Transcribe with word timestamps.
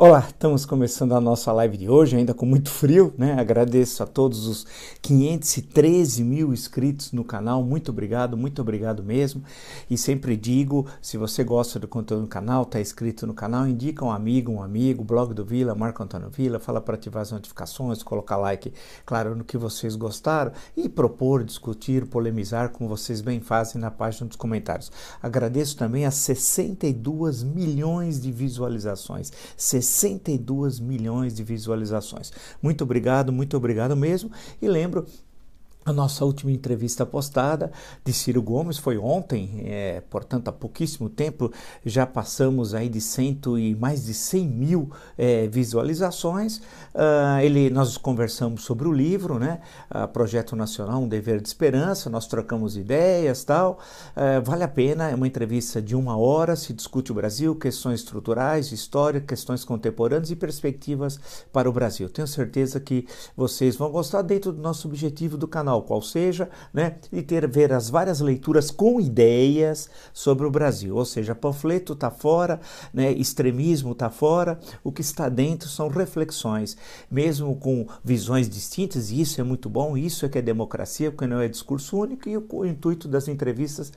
Olá, 0.00 0.20
estamos 0.20 0.64
começando 0.64 1.12
a 1.12 1.20
nossa 1.20 1.50
live 1.50 1.76
de 1.76 1.90
hoje, 1.90 2.16
ainda 2.16 2.32
com 2.32 2.46
muito 2.46 2.70
frio, 2.70 3.12
né? 3.18 3.32
Agradeço 3.32 4.00
a 4.00 4.06
todos 4.06 4.46
os 4.46 4.64
513 5.02 6.22
mil 6.22 6.52
inscritos 6.52 7.10
no 7.10 7.24
canal, 7.24 7.64
muito 7.64 7.90
obrigado, 7.90 8.36
muito 8.36 8.62
obrigado 8.62 9.02
mesmo. 9.02 9.42
E 9.90 9.98
sempre 9.98 10.36
digo, 10.36 10.86
se 11.02 11.16
você 11.16 11.42
gosta 11.42 11.80
do 11.80 11.88
conteúdo 11.88 12.22
do 12.22 12.28
canal, 12.28 12.62
está 12.62 12.80
inscrito 12.80 13.26
no 13.26 13.34
canal, 13.34 13.66
indica 13.66 14.04
um 14.04 14.12
amigo, 14.12 14.52
um 14.52 14.62
amigo, 14.62 15.02
blog 15.02 15.34
do 15.34 15.44
Vila, 15.44 15.74
Marco 15.74 16.00
Antônio 16.00 16.30
Vila, 16.30 16.60
fala 16.60 16.80
para 16.80 16.94
ativar 16.94 17.22
as 17.22 17.32
notificações, 17.32 18.00
colocar 18.00 18.36
like, 18.36 18.72
claro, 19.04 19.34
no 19.34 19.42
que 19.42 19.58
vocês 19.58 19.96
gostaram 19.96 20.52
e 20.76 20.88
propor, 20.88 21.42
discutir, 21.42 22.06
polemizar, 22.06 22.68
como 22.68 22.88
vocês 22.88 23.20
bem 23.20 23.40
fazem 23.40 23.80
na 23.80 23.90
página 23.90 24.28
dos 24.28 24.36
comentários. 24.36 24.92
Agradeço 25.20 25.76
também 25.76 26.06
as 26.06 26.14
62 26.14 27.42
milhões 27.42 28.22
de 28.22 28.30
visualizações. 28.30 29.32
62 29.56 29.87
milhões 30.78 31.34
de 31.34 31.42
visualizações. 31.42 32.32
Muito 32.62 32.84
obrigado, 32.84 33.32
muito 33.32 33.56
obrigado 33.56 33.96
mesmo. 33.96 34.30
E 34.60 34.68
lembro 34.68 35.06
a 35.88 35.92
nossa 35.92 36.24
última 36.24 36.52
entrevista 36.52 37.06
postada 37.06 37.72
de 38.04 38.12
Ciro 38.12 38.42
Gomes 38.42 38.76
foi 38.76 38.98
ontem, 38.98 39.62
é, 39.64 40.02
portanto 40.10 40.48
há 40.48 40.52
pouquíssimo 40.52 41.08
tempo, 41.08 41.50
já 41.84 42.06
passamos 42.06 42.74
aí 42.74 42.88
de 42.88 43.00
cento 43.00 43.58
e 43.58 43.74
mais 43.74 44.04
de 44.04 44.12
100 44.12 44.48
mil 44.48 44.90
é, 45.16 45.46
visualizações. 45.46 46.58
Uh, 46.94 47.40
ele, 47.42 47.70
nós 47.70 47.96
conversamos 47.96 48.64
sobre 48.64 48.86
o 48.86 48.92
livro, 48.92 49.38
né? 49.38 49.60
Uh, 49.90 50.06
Projeto 50.08 50.54
Nacional, 50.54 51.00
um 51.00 51.08
dever 51.08 51.40
de 51.40 51.48
esperança, 51.48 52.10
nós 52.10 52.26
trocamos 52.26 52.76
ideias 52.76 53.44
tal. 53.44 53.78
Uh, 54.16 54.44
vale 54.44 54.64
a 54.64 54.68
pena, 54.68 55.08
é 55.08 55.14
uma 55.14 55.26
entrevista 55.26 55.80
de 55.80 55.96
uma 55.96 56.16
hora, 56.16 56.54
se 56.56 56.72
discute 56.72 57.12
o 57.12 57.14
Brasil, 57.14 57.54
questões 57.54 58.00
estruturais, 58.00 58.72
história, 58.72 59.20
questões 59.20 59.64
contemporâneas 59.64 60.30
e 60.30 60.36
perspectivas 60.36 61.18
para 61.52 61.68
o 61.68 61.72
Brasil. 61.72 62.08
Tenho 62.08 62.28
certeza 62.28 62.78
que 62.78 63.06
vocês 63.36 63.76
vão 63.76 63.90
gostar 63.90 64.22
dentro 64.22 64.52
do 64.52 64.60
nosso 64.60 64.88
objetivo 64.88 65.36
do 65.36 65.48
canal 65.48 65.77
qual 65.82 66.02
seja, 66.02 66.48
né, 66.72 66.96
e 67.12 67.22
ter 67.22 67.46
ver 67.48 67.72
as 67.72 67.88
várias 67.90 68.20
leituras 68.20 68.70
com 68.70 69.00
ideias 69.00 69.88
sobre 70.12 70.46
o 70.46 70.50
Brasil. 70.50 70.96
Ou 70.96 71.04
seja, 71.04 71.34
panfleto 71.34 71.92
está 71.92 72.10
fora, 72.10 72.60
né, 72.92 73.12
extremismo 73.12 73.92
está 73.92 74.10
fora, 74.10 74.58
o 74.82 74.92
que 74.92 75.00
está 75.00 75.28
dentro 75.28 75.68
são 75.68 75.88
reflexões, 75.88 76.76
mesmo 77.10 77.54
com 77.56 77.86
visões 78.04 78.48
distintas, 78.48 79.10
e 79.10 79.20
isso 79.20 79.40
é 79.40 79.44
muito 79.44 79.68
bom, 79.68 79.96
isso 79.96 80.24
é 80.26 80.28
que 80.28 80.38
é 80.38 80.42
democracia, 80.42 81.10
porque 81.10 81.26
não 81.26 81.40
é 81.40 81.48
discurso 81.48 81.96
único, 81.96 82.28
e 82.28 82.36
o, 82.36 82.46
o 82.50 82.66
intuito 82.66 83.08
das 83.08 83.28
entrevistas 83.28 83.92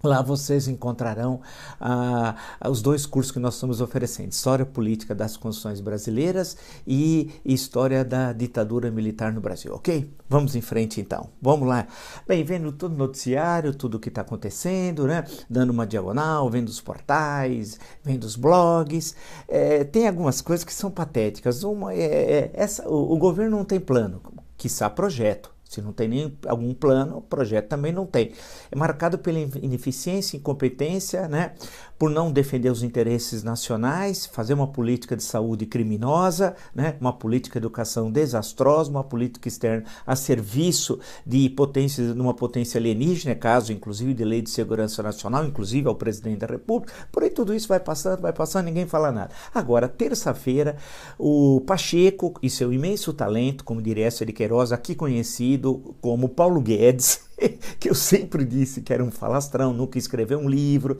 Lá 0.03 0.21
vocês 0.21 0.67
encontrarão 0.67 1.41
ah, 1.79 2.35
os 2.67 2.81
dois 2.81 3.05
cursos 3.05 3.31
que 3.31 3.39
nós 3.39 3.53
estamos 3.53 3.81
oferecendo: 3.81 4.31
História 4.31 4.65
Política 4.65 5.13
das 5.13 5.37
Constituições 5.37 5.79
Brasileiras 5.79 6.57
e 6.87 7.29
História 7.45 8.03
da 8.03 8.33
Ditadura 8.33 8.89
Militar 8.89 9.31
no 9.31 9.39
Brasil, 9.39 9.73
ok? 9.75 10.11
Vamos 10.27 10.55
em 10.55 10.61
frente 10.61 10.99
então. 10.99 11.29
Vamos 11.41 11.67
lá. 11.67 11.87
Bem, 12.27 12.43
vendo 12.43 12.71
todo 12.71 12.93
o 12.93 12.97
noticiário, 12.97 13.75
tudo 13.75 13.95
o 13.95 13.99
que 13.99 14.09
está 14.09 14.21
acontecendo, 14.21 15.05
né? 15.05 15.23
Dando 15.49 15.69
uma 15.69 15.85
diagonal, 15.85 16.49
vendo 16.49 16.69
os 16.69 16.81
portais, 16.81 17.79
vendo 18.03 18.23
os 18.23 18.35
blogs. 18.35 19.15
É, 19.47 19.83
tem 19.83 20.07
algumas 20.07 20.41
coisas 20.41 20.63
que 20.63 20.73
são 20.73 20.89
patéticas. 20.89 21.63
Uma 21.63 21.93
é, 21.93 22.05
é 22.05 22.51
essa, 22.53 22.87
o, 22.89 23.13
o 23.13 23.17
governo 23.17 23.57
não 23.57 23.65
tem 23.65 23.79
plano, 23.79 24.21
quiçá 24.57 24.89
projeto. 24.89 25.50
Se 25.71 25.81
não 25.81 25.93
tem 25.93 26.09
nem 26.09 26.37
algum 26.47 26.73
plano, 26.73 27.19
o 27.19 27.21
projeto 27.21 27.69
também 27.69 27.93
não 27.93 28.05
tem. 28.05 28.33
É 28.69 28.75
marcado 28.75 29.17
pela 29.17 29.39
ineficiência, 29.39 30.35
incompetência, 30.35 31.29
né? 31.29 31.53
Por 32.01 32.09
não 32.09 32.31
defender 32.31 32.71
os 32.71 32.81
interesses 32.81 33.43
nacionais, 33.43 34.25
fazer 34.25 34.55
uma 34.55 34.65
política 34.65 35.15
de 35.15 35.21
saúde 35.21 35.67
criminosa, 35.67 36.55
né? 36.73 36.95
uma 36.99 37.13
política 37.13 37.59
de 37.59 37.67
educação 37.67 38.09
desastrosa, 38.11 38.89
uma 38.89 39.03
política 39.03 39.47
externa 39.47 39.85
a 40.03 40.15
serviço 40.15 40.99
de 41.23 41.47
potências, 41.51 42.15
numa 42.15 42.33
potência 42.33 42.79
alienígena, 42.79 43.35
caso 43.35 43.71
inclusive 43.71 44.15
de 44.15 44.25
lei 44.25 44.41
de 44.41 44.49
segurança 44.49 45.03
nacional, 45.03 45.45
inclusive 45.45 45.87
ao 45.87 45.93
presidente 45.93 46.39
da 46.39 46.47
República. 46.47 46.91
Por 47.11 47.21
aí 47.21 47.29
tudo 47.29 47.53
isso 47.53 47.67
vai 47.67 47.79
passando, 47.79 48.21
vai 48.21 48.33
passando, 48.33 48.65
ninguém 48.65 48.87
fala 48.87 49.11
nada. 49.11 49.29
Agora, 49.53 49.87
terça-feira, 49.87 50.77
o 51.19 51.61
Pacheco 51.67 52.33
e 52.41 52.49
seu 52.49 52.73
imenso 52.73 53.13
talento, 53.13 53.63
como 53.63 53.79
diria 53.79 54.07
essa 54.07 54.25
de 54.25 54.33
Queiroz, 54.33 54.71
aqui 54.71 54.95
conhecido 54.95 55.93
como 56.01 56.27
Paulo 56.27 56.61
Guedes, 56.61 57.29
que 57.79 57.89
eu 57.89 57.95
sempre 57.95 58.45
disse 58.45 58.81
que 58.81 58.93
era 58.93 59.03
um 59.03 59.11
falastrão, 59.11 59.73
nunca 59.73 59.97
escreveu 59.97 60.39
um 60.39 60.49
livro, 60.49 60.97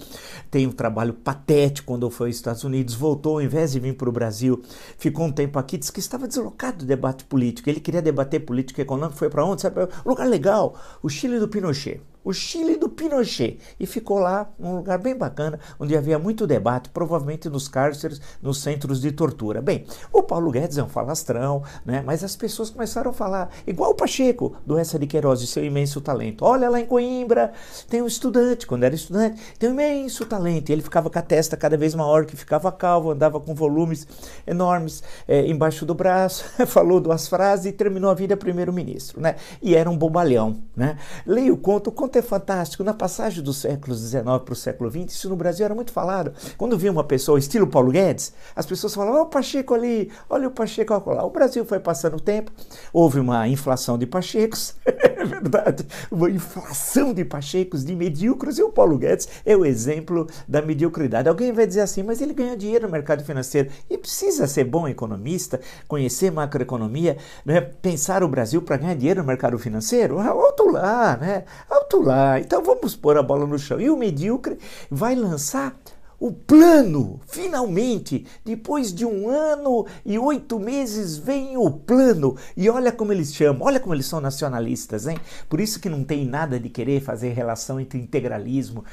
tem 0.49 0.67
um 0.67 0.71
trabalho 0.71 1.13
patético 1.13 1.87
quando 1.87 2.09
foi 2.09 2.29
aos 2.29 2.35
Estados 2.35 2.63
Unidos, 2.63 2.93
voltou, 2.93 3.33
ao 3.33 3.41
invés 3.41 3.71
de 3.71 3.79
vir 3.79 3.95
para 3.95 4.09
o 4.09 4.11
Brasil, 4.11 4.61
ficou 4.97 5.25
um 5.25 5.31
tempo 5.31 5.59
aqui, 5.59 5.77
disse 5.77 5.91
que 5.91 5.99
estava 5.99 6.27
deslocado 6.27 6.79
do 6.79 6.85
debate 6.85 7.25
político, 7.25 7.69
ele 7.69 7.79
queria 7.79 8.01
debater 8.01 8.41
política 8.41 8.81
econômica, 8.81 9.17
foi 9.17 9.29
para 9.29 9.45
onde? 9.45 9.61
Sabe, 9.61 9.81
um 9.83 10.09
lugar 10.09 10.27
legal, 10.27 10.75
o 11.01 11.09
Chile 11.09 11.39
do 11.39 11.47
Pinochet 11.47 12.01
o 12.23 12.33
Chile 12.33 12.77
do 12.77 12.89
Pinochet 12.89 13.59
e 13.79 13.85
ficou 13.85 14.19
lá 14.19 14.49
num 14.59 14.75
lugar 14.75 14.97
bem 14.99 15.15
bacana, 15.15 15.59
onde 15.79 15.95
havia 15.95 16.19
muito 16.19 16.45
debate, 16.45 16.89
provavelmente 16.89 17.49
nos 17.49 17.67
cárceres, 17.67 18.21
nos 18.41 18.61
centros 18.61 19.01
de 19.01 19.11
tortura. 19.11 19.61
Bem, 19.61 19.85
o 20.11 20.21
Paulo 20.23 20.51
Guedes 20.51 20.77
é 20.77 20.83
um 20.83 20.89
falastrão, 20.89 21.63
né? 21.85 22.03
mas 22.05 22.23
as 22.23 22.35
pessoas 22.35 22.69
começaram 22.69 23.11
a 23.11 23.13
falar, 23.13 23.49
igual 23.65 23.91
o 23.91 23.95
Pacheco, 23.95 24.55
do 24.65 24.77
Essa 24.77 24.99
de 24.99 25.07
Queiroz, 25.07 25.41
e 25.41 25.47
seu 25.47 25.63
imenso 25.63 26.01
talento. 26.01 26.45
Olha 26.45 26.69
lá 26.69 26.79
em 26.79 26.85
Coimbra, 26.85 27.53
tem 27.89 28.01
um 28.01 28.07
estudante, 28.07 28.67
quando 28.67 28.83
era 28.83 28.93
estudante, 28.93 29.41
tem 29.57 29.69
um 29.69 29.73
imenso 29.73 30.25
talento. 30.25 30.69
E 30.69 30.73
ele 30.73 30.81
ficava 30.81 31.09
com 31.09 31.19
a 31.19 31.21
testa 31.21 31.57
cada 31.57 31.77
vez 31.77 31.95
maior, 31.95 32.25
que 32.25 32.35
ficava 32.35 32.71
calvo, 32.71 33.11
andava 33.11 33.39
com 33.39 33.53
volumes 33.55 34.07
enormes 34.45 35.03
é, 35.27 35.47
embaixo 35.47 35.85
do 35.85 35.93
braço, 35.93 36.45
falou 36.67 36.99
duas 36.99 37.27
frases 37.27 37.65
e 37.65 37.71
terminou 37.71 38.09
a 38.09 38.13
vida 38.13 38.37
primeiro-ministro. 38.37 39.19
Né? 39.19 39.35
E 39.61 39.75
era 39.75 39.89
um 39.89 39.97
bobalhão. 39.97 40.61
Né? 40.75 40.97
Leia 41.25 41.53
o 41.53 41.57
conto, 41.57 41.87
o 41.87 41.91
conto 41.91 42.10
é 42.17 42.21
fantástico. 42.21 42.83
Na 42.83 42.93
passagem 42.93 43.43
do 43.43 43.53
século 43.53 43.95
XIX 43.95 44.23
para 44.23 44.53
o 44.53 44.55
século 44.55 44.89
XX, 44.89 45.13
isso 45.13 45.29
no 45.29 45.35
Brasil 45.35 45.65
era 45.65 45.75
muito 45.75 45.91
falado. 45.91 46.33
Quando 46.57 46.77
via 46.77 46.91
uma 46.91 47.03
pessoa 47.03 47.39
estilo 47.39 47.67
Paulo 47.67 47.91
Guedes, 47.91 48.33
as 48.55 48.65
pessoas 48.65 48.93
falavam: 48.93 49.15
olha 49.15 49.23
o 49.23 49.29
Pacheco 49.29 49.73
ali, 49.73 50.11
olha 50.29 50.47
o 50.47 50.51
Pacheco 50.51 50.93
lá. 51.11 51.23
O 51.23 51.29
Brasil 51.29 51.65
foi 51.65 51.79
passando 51.79 52.17
o 52.17 52.19
tempo, 52.19 52.51
houve 52.91 53.19
uma 53.19 53.47
inflação 53.47 53.97
de 53.97 54.05
Pachecos, 54.05 54.75
é 54.85 55.23
verdade, 55.25 55.85
uma 56.11 56.29
inflação 56.29 57.13
de 57.13 57.23
Pachecos, 57.23 57.83
de 57.83 57.95
medíocres, 57.95 58.57
e 58.57 58.63
o 58.63 58.69
Paulo 58.69 58.97
Guedes 58.97 59.27
é 59.45 59.55
o 59.55 59.65
exemplo 59.65 60.27
da 60.47 60.61
mediocridade. 60.61 61.29
Alguém 61.29 61.51
vai 61.51 61.67
dizer 61.67 61.81
assim, 61.81 62.03
mas 62.03 62.21
ele 62.21 62.33
ganha 62.33 62.57
dinheiro 62.57 62.85
no 62.85 62.91
mercado 62.91 63.23
financeiro 63.23 63.69
e 63.89 63.97
precisa 63.97 64.47
ser 64.47 64.63
bom 64.63 64.87
economista, 64.87 65.59
conhecer 65.87 66.31
macroeconomia, 66.31 67.17
né? 67.45 67.61
pensar 67.61 68.23
o 68.23 68.27
Brasil 68.27 68.61
para 68.61 68.77
ganhar 68.77 68.95
dinheiro 68.95 69.21
no 69.21 69.27
mercado 69.27 69.57
financeiro? 69.57 70.19
Alto 70.19 70.69
lá, 70.69 71.17
né? 71.17 71.43
Alto 71.69 72.00
lá. 72.01 72.39
Então 72.39 72.63
vamos 72.63 72.95
pôr 72.95 73.17
a 73.17 73.23
bola 73.23 73.45
no 73.45 73.59
chão. 73.59 73.79
E 73.79 73.89
o 73.89 73.97
medíocre 73.97 74.57
vai 74.89 75.15
lançar 75.15 75.75
o 76.21 76.31
plano, 76.31 77.19
finalmente, 77.25 78.27
depois 78.45 78.93
de 78.93 79.03
um 79.03 79.27
ano 79.27 79.87
e 80.05 80.19
oito 80.19 80.59
meses, 80.59 81.17
vem 81.17 81.57
o 81.57 81.71
plano. 81.71 82.37
E 82.55 82.69
olha 82.69 82.91
como 82.91 83.11
eles 83.11 83.33
chamam, 83.33 83.65
olha 83.65 83.79
como 83.79 83.95
eles 83.95 84.05
são 84.05 84.21
nacionalistas, 84.21 85.07
hein? 85.07 85.17
Por 85.49 85.59
isso 85.59 85.79
que 85.79 85.89
não 85.89 86.03
tem 86.03 86.23
nada 86.23 86.59
de 86.59 86.69
querer 86.69 87.01
fazer 87.01 87.29
relação 87.29 87.79
entre 87.79 87.97
integralismo 87.97 88.85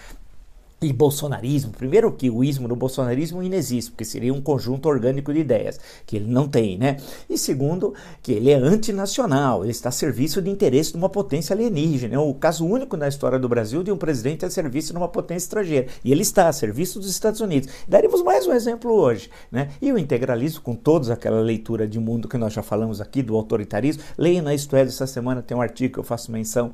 e 0.81 0.93
bolsonarismo, 0.93 1.73
primeiro 1.73 2.13
que 2.13 2.31
o 2.31 2.45
ismo 2.45 2.69
no 2.69 2.77
bolsonarismo 2.77 3.43
inexiste, 3.43 3.91
porque 3.91 4.05
seria 4.05 4.33
um 4.33 4.41
conjunto 4.41 4.89
orgânico 4.89 5.33
de 5.33 5.41
ideias, 5.41 5.81
que 6.07 6.17
ele 6.17 6.31
não 6.31 6.49
tem, 6.49 6.79
né? 6.79 6.99
E 7.29 7.37
segundo, 7.37 7.95
que 8.23 8.33
ele 8.33 8.51
é 8.51 8.55
antinacional, 8.55 9.65
ele 9.65 9.73
está 9.73 9.89
a 9.89 9.93
serviço 9.93 10.41
de 10.41 10.51
interesse 10.51 10.93
de 10.93 10.99
uma 10.99 11.09
potência 11.09 11.53
alienígena. 11.53 12.15
É 12.15 12.19
o 12.19 12.33
caso 12.33 12.65
único 12.65 12.97
na 12.97 13.09
história 13.09 13.39
do 13.39 13.49
Brasil 13.49 13.83
de 13.83 13.91
um 13.91 13.97
presidente 13.97 14.45
a 14.45 14.51
serviço 14.51 14.93
de 14.93 14.99
uma 14.99 15.09
potência 15.09 15.47
estrangeira. 15.47 15.89
E 16.05 16.13
ele 16.13 16.23
está 16.23 16.49
a 16.49 16.53
serviço 16.53 17.01
dos 17.01 17.11
Estados 17.11 17.41
Unidos. 17.41 17.69
Daremos 17.89 18.23
mais 18.23 18.47
um 18.47 18.53
exemplo 18.53 18.93
hoje, 18.93 19.31
né? 19.51 19.71
E 19.83 19.93
o 19.93 19.99
integralismo, 19.99 20.61
com 20.61 20.77
toda 20.77 21.13
aquela 21.13 21.41
leitura 21.41 21.89
de 21.89 21.99
mundo 21.99 22.29
que 22.29 22.39
nós 22.39 22.53
já 22.53 22.63
falamos 22.63 23.01
aqui, 23.01 23.23
do 23.23 23.35
autoritarismo, 23.35 24.03
leia 24.17 24.43
na 24.43 24.55
Isto 24.55 24.77
é, 24.77 24.83
essa 24.83 25.07
semana 25.07 25.43
tem 25.43 25.57
um 25.57 25.63
artigo 25.63 25.95
que 25.95 26.01
eu 26.01 26.05
faço 26.05 26.31
menção 26.31 26.73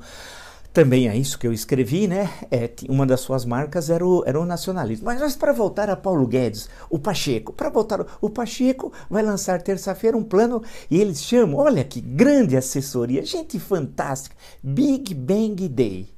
também 0.74 1.08
é 1.08 1.16
isso 1.16 1.38
que 1.38 1.46
eu 1.46 1.52
escrevi, 1.52 2.08
né? 2.08 2.28
É, 2.50 2.68
uma 2.88 3.06
das 3.06 3.20
suas 3.20 3.44
marcas 3.44 3.88
era 3.88 4.04
o, 4.04 4.24
era 4.26 4.38
o 4.40 4.44
nacionalismo. 4.44 5.06
Mas, 5.06 5.20
mas 5.20 5.36
para 5.36 5.52
voltar 5.52 5.88
a 5.88 5.94
Paulo 5.94 6.26
Guedes, 6.26 6.68
o 6.90 6.98
Pacheco, 6.98 7.52
para 7.52 7.70
voltar, 7.70 8.04
o 8.20 8.28
Pacheco 8.28 8.92
vai 9.08 9.22
lançar 9.22 9.62
terça-feira 9.62 10.16
um 10.16 10.24
plano 10.24 10.60
e 10.90 11.00
eles 11.00 11.22
chamam, 11.22 11.60
olha 11.60 11.84
que 11.84 12.00
grande 12.00 12.56
assessoria, 12.56 13.24
gente 13.24 13.58
fantástica, 13.60 14.34
Big 14.60 15.14
Bang 15.14 15.68
Day. 15.68 16.13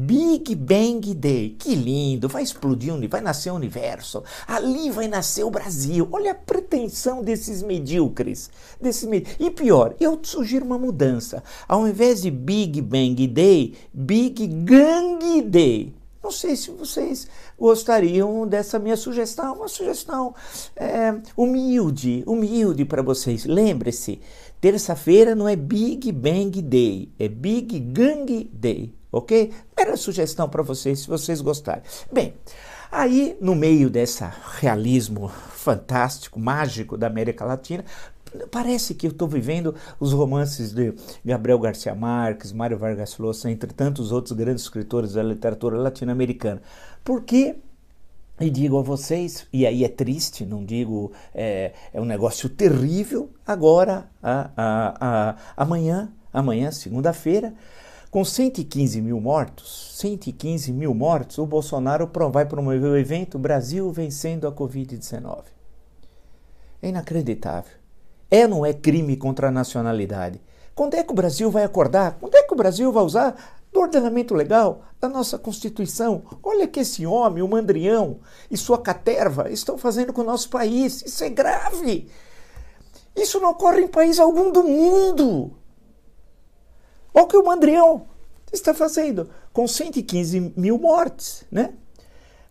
Big 0.00 0.54
Bang 0.54 1.12
Day, 1.12 1.56
que 1.58 1.74
lindo, 1.74 2.28
vai 2.28 2.44
explodir, 2.44 2.92
vai 3.10 3.20
nascer 3.20 3.50
o 3.50 3.56
universo, 3.56 4.22
ali 4.46 4.90
vai 4.90 5.08
nascer 5.08 5.42
o 5.42 5.50
Brasil. 5.50 6.08
Olha 6.12 6.30
a 6.30 6.34
pretensão 6.36 7.20
desses 7.20 7.64
medíocres. 7.64 8.48
Desses 8.80 9.08
med... 9.08 9.26
E 9.40 9.50
pior, 9.50 9.96
eu 9.98 10.16
sugiro 10.22 10.64
uma 10.64 10.78
mudança. 10.78 11.42
Ao 11.66 11.86
invés 11.88 12.22
de 12.22 12.30
Big 12.30 12.80
Bang 12.80 13.26
Day, 13.26 13.74
Big 13.92 14.46
Gang 14.46 15.42
Day. 15.42 15.92
Não 16.22 16.30
sei 16.30 16.54
se 16.54 16.70
vocês 16.70 17.26
gostariam 17.58 18.46
dessa 18.46 18.78
minha 18.78 18.96
sugestão, 18.96 19.56
uma 19.56 19.68
sugestão 19.68 20.32
é, 20.76 21.20
humilde, 21.36 22.22
humilde 22.24 22.84
para 22.84 23.02
vocês. 23.02 23.44
Lembre-se, 23.44 24.20
terça-feira 24.60 25.34
não 25.34 25.48
é 25.48 25.56
Big 25.56 26.12
Bang 26.12 26.62
Day, 26.62 27.10
é 27.18 27.28
Big 27.28 27.80
Gang 27.80 28.48
Day 28.52 28.97
ok? 29.10 29.52
Era 29.76 29.96
sugestão 29.96 30.48
para 30.48 30.62
vocês, 30.62 31.00
se 31.00 31.08
vocês 31.08 31.40
gostarem. 31.40 31.82
Bem, 32.12 32.34
aí 32.90 33.36
no 33.40 33.54
meio 33.54 33.90
desse 33.90 34.24
realismo 34.60 35.28
fantástico, 35.28 36.38
mágico 36.38 36.96
da 36.96 37.06
América 37.06 37.44
Latina, 37.44 37.84
parece 38.50 38.94
que 38.94 39.06
eu 39.06 39.10
estou 39.10 39.28
vivendo 39.28 39.74
os 39.98 40.12
romances 40.12 40.72
de 40.72 40.94
Gabriel 41.24 41.58
Garcia 41.58 41.94
Marques, 41.94 42.52
Mário 42.52 42.78
Vargas 42.78 43.16
Llosa, 43.18 43.50
entre 43.50 43.72
tantos 43.72 44.12
outros 44.12 44.36
grandes 44.36 44.64
escritores 44.64 45.14
da 45.14 45.22
literatura 45.22 45.78
latino-americana. 45.78 46.62
Porque 47.04 47.56
e 48.40 48.50
digo 48.50 48.78
a 48.78 48.82
vocês, 48.82 49.48
e 49.52 49.66
aí 49.66 49.82
é 49.82 49.88
triste, 49.88 50.46
não 50.46 50.64
digo, 50.64 51.10
é, 51.34 51.72
é 51.92 52.00
um 52.00 52.04
negócio 52.04 52.48
terrível. 52.48 53.30
Agora, 53.44 54.08
a, 54.22 54.50
a, 54.56 54.94
a, 55.00 55.36
amanhã, 55.56 56.12
amanhã, 56.32 56.70
segunda-feira, 56.70 57.52
com 58.10 58.24
115 58.24 59.02
mil 59.02 59.20
mortos, 59.20 59.92
115 59.98 60.72
mil 60.72 60.94
mortos, 60.94 61.36
o 61.36 61.44
Bolsonaro 61.44 62.10
vai 62.32 62.46
promover 62.46 62.90
o 62.90 62.96
evento 62.96 63.38
Brasil 63.38 63.90
vencendo 63.92 64.46
a 64.46 64.52
Covid-19. 64.52 65.44
É 66.80 66.88
inacreditável. 66.88 67.72
É 68.30 68.44
ou 68.44 68.48
não 68.48 68.66
é 68.66 68.72
crime 68.72 69.16
contra 69.16 69.48
a 69.48 69.50
nacionalidade? 69.50 70.40
Quando 70.74 70.94
é 70.94 71.02
que 71.02 71.12
o 71.12 71.14
Brasil 71.14 71.50
vai 71.50 71.64
acordar? 71.64 72.16
Quando 72.18 72.34
é 72.34 72.42
que 72.44 72.54
o 72.54 72.56
Brasil 72.56 72.90
vai 72.90 73.04
usar 73.04 73.58
do 73.70 73.80
ordenamento 73.80 74.34
legal, 74.34 74.82
da 74.98 75.08
nossa 75.08 75.38
Constituição? 75.38 76.22
Olha 76.42 76.66
que 76.66 76.80
esse 76.80 77.04
homem, 77.04 77.42
o 77.42 77.48
Mandrião 77.48 78.20
e 78.50 78.56
sua 78.56 78.78
caterva 78.78 79.50
estão 79.50 79.76
fazendo 79.76 80.14
com 80.14 80.22
o 80.22 80.24
nosso 80.24 80.48
país. 80.48 81.02
Isso 81.02 81.24
é 81.24 81.28
grave. 81.28 82.08
Isso 83.14 83.38
não 83.40 83.50
ocorre 83.50 83.82
em 83.82 83.88
país 83.88 84.18
algum 84.18 84.50
do 84.50 84.62
mundo. 84.62 85.57
Olha 87.18 87.24
o 87.24 87.26
que 87.26 87.36
o 87.36 87.44
Mandrião 87.44 88.06
está 88.52 88.72
fazendo 88.72 89.28
com 89.52 89.66
115 89.66 90.52
mil 90.56 90.78
mortes, 90.78 91.44
né? 91.50 91.74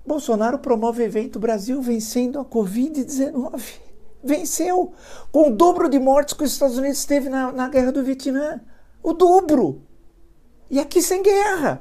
Bolsonaro 0.05 0.59
promove 0.59 1.03
evento 1.03 1.39
Brasil 1.39 1.81
vencendo 1.81 2.37
a 2.37 2.43
Covid-19. 2.43 3.61
Venceu 4.21 4.91
com 5.31 5.47
o 5.47 5.55
dobro 5.55 5.87
de 5.87 5.97
mortes 5.97 6.33
que 6.33 6.43
os 6.43 6.51
Estados 6.51 6.77
Unidos 6.77 7.05
teve 7.05 7.29
na, 7.29 7.49
na 7.53 7.69
guerra 7.69 7.93
do 7.93 8.03
Vietnã. 8.03 8.59
O 9.01 9.13
dobro. 9.13 9.81
E 10.69 10.81
aqui 10.81 11.01
sem 11.01 11.23
guerra. 11.23 11.79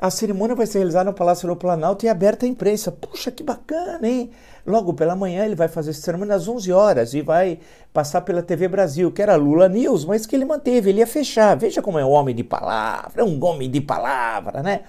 A 0.00 0.10
cerimônia 0.10 0.54
vai 0.54 0.64
ser 0.64 0.78
realizada 0.78 1.10
no 1.10 1.16
Palácio 1.16 1.48
do 1.48 1.56
Planalto 1.56 2.06
e 2.06 2.08
aberta 2.08 2.46
à 2.46 2.48
imprensa. 2.48 2.92
Puxa, 2.92 3.32
que 3.32 3.42
bacana, 3.42 4.06
hein? 4.06 4.30
Logo 4.64 4.94
pela 4.94 5.16
manhã 5.16 5.44
ele 5.44 5.56
vai 5.56 5.66
fazer 5.66 5.90
essa 5.90 6.02
cerimônia 6.02 6.36
às 6.36 6.46
11 6.46 6.72
horas 6.72 7.14
e 7.14 7.20
vai 7.20 7.58
passar 7.92 8.20
pela 8.20 8.40
TV 8.40 8.68
Brasil, 8.68 9.10
que 9.10 9.20
era 9.20 9.34
Lula 9.34 9.68
News, 9.68 10.04
mas 10.04 10.24
que 10.24 10.36
ele 10.36 10.44
manteve, 10.44 10.90
ele 10.90 11.00
ia 11.00 11.06
fechar. 11.06 11.56
Veja 11.56 11.82
como 11.82 11.98
é 11.98 12.04
um 12.04 12.10
homem 12.10 12.32
de 12.32 12.44
palavra, 12.44 13.22
é 13.22 13.24
um 13.24 13.44
homem 13.44 13.68
de 13.68 13.80
palavra, 13.80 14.62
né? 14.62 14.82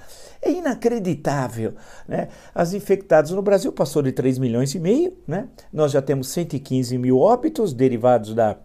É 0.44 0.52
inacreditável, 0.52 1.74
né? 2.08 2.28
As 2.54 2.74
infectadas 2.74 3.32
no 3.32 3.42
Brasil 3.42 3.72
passou 3.72 4.04
de 4.04 4.12
3 4.12 4.38
milhões 4.38 4.76
e 4.76 4.80
meio, 4.80 5.18
né? 5.28 5.48
Nós 5.74 5.92
já 5.92 6.04
temos 6.04 6.28
115 6.28 6.96
mil 7.00 7.18
óbitos 7.18 7.74
derivados 7.74 8.36
da, 8.36 8.58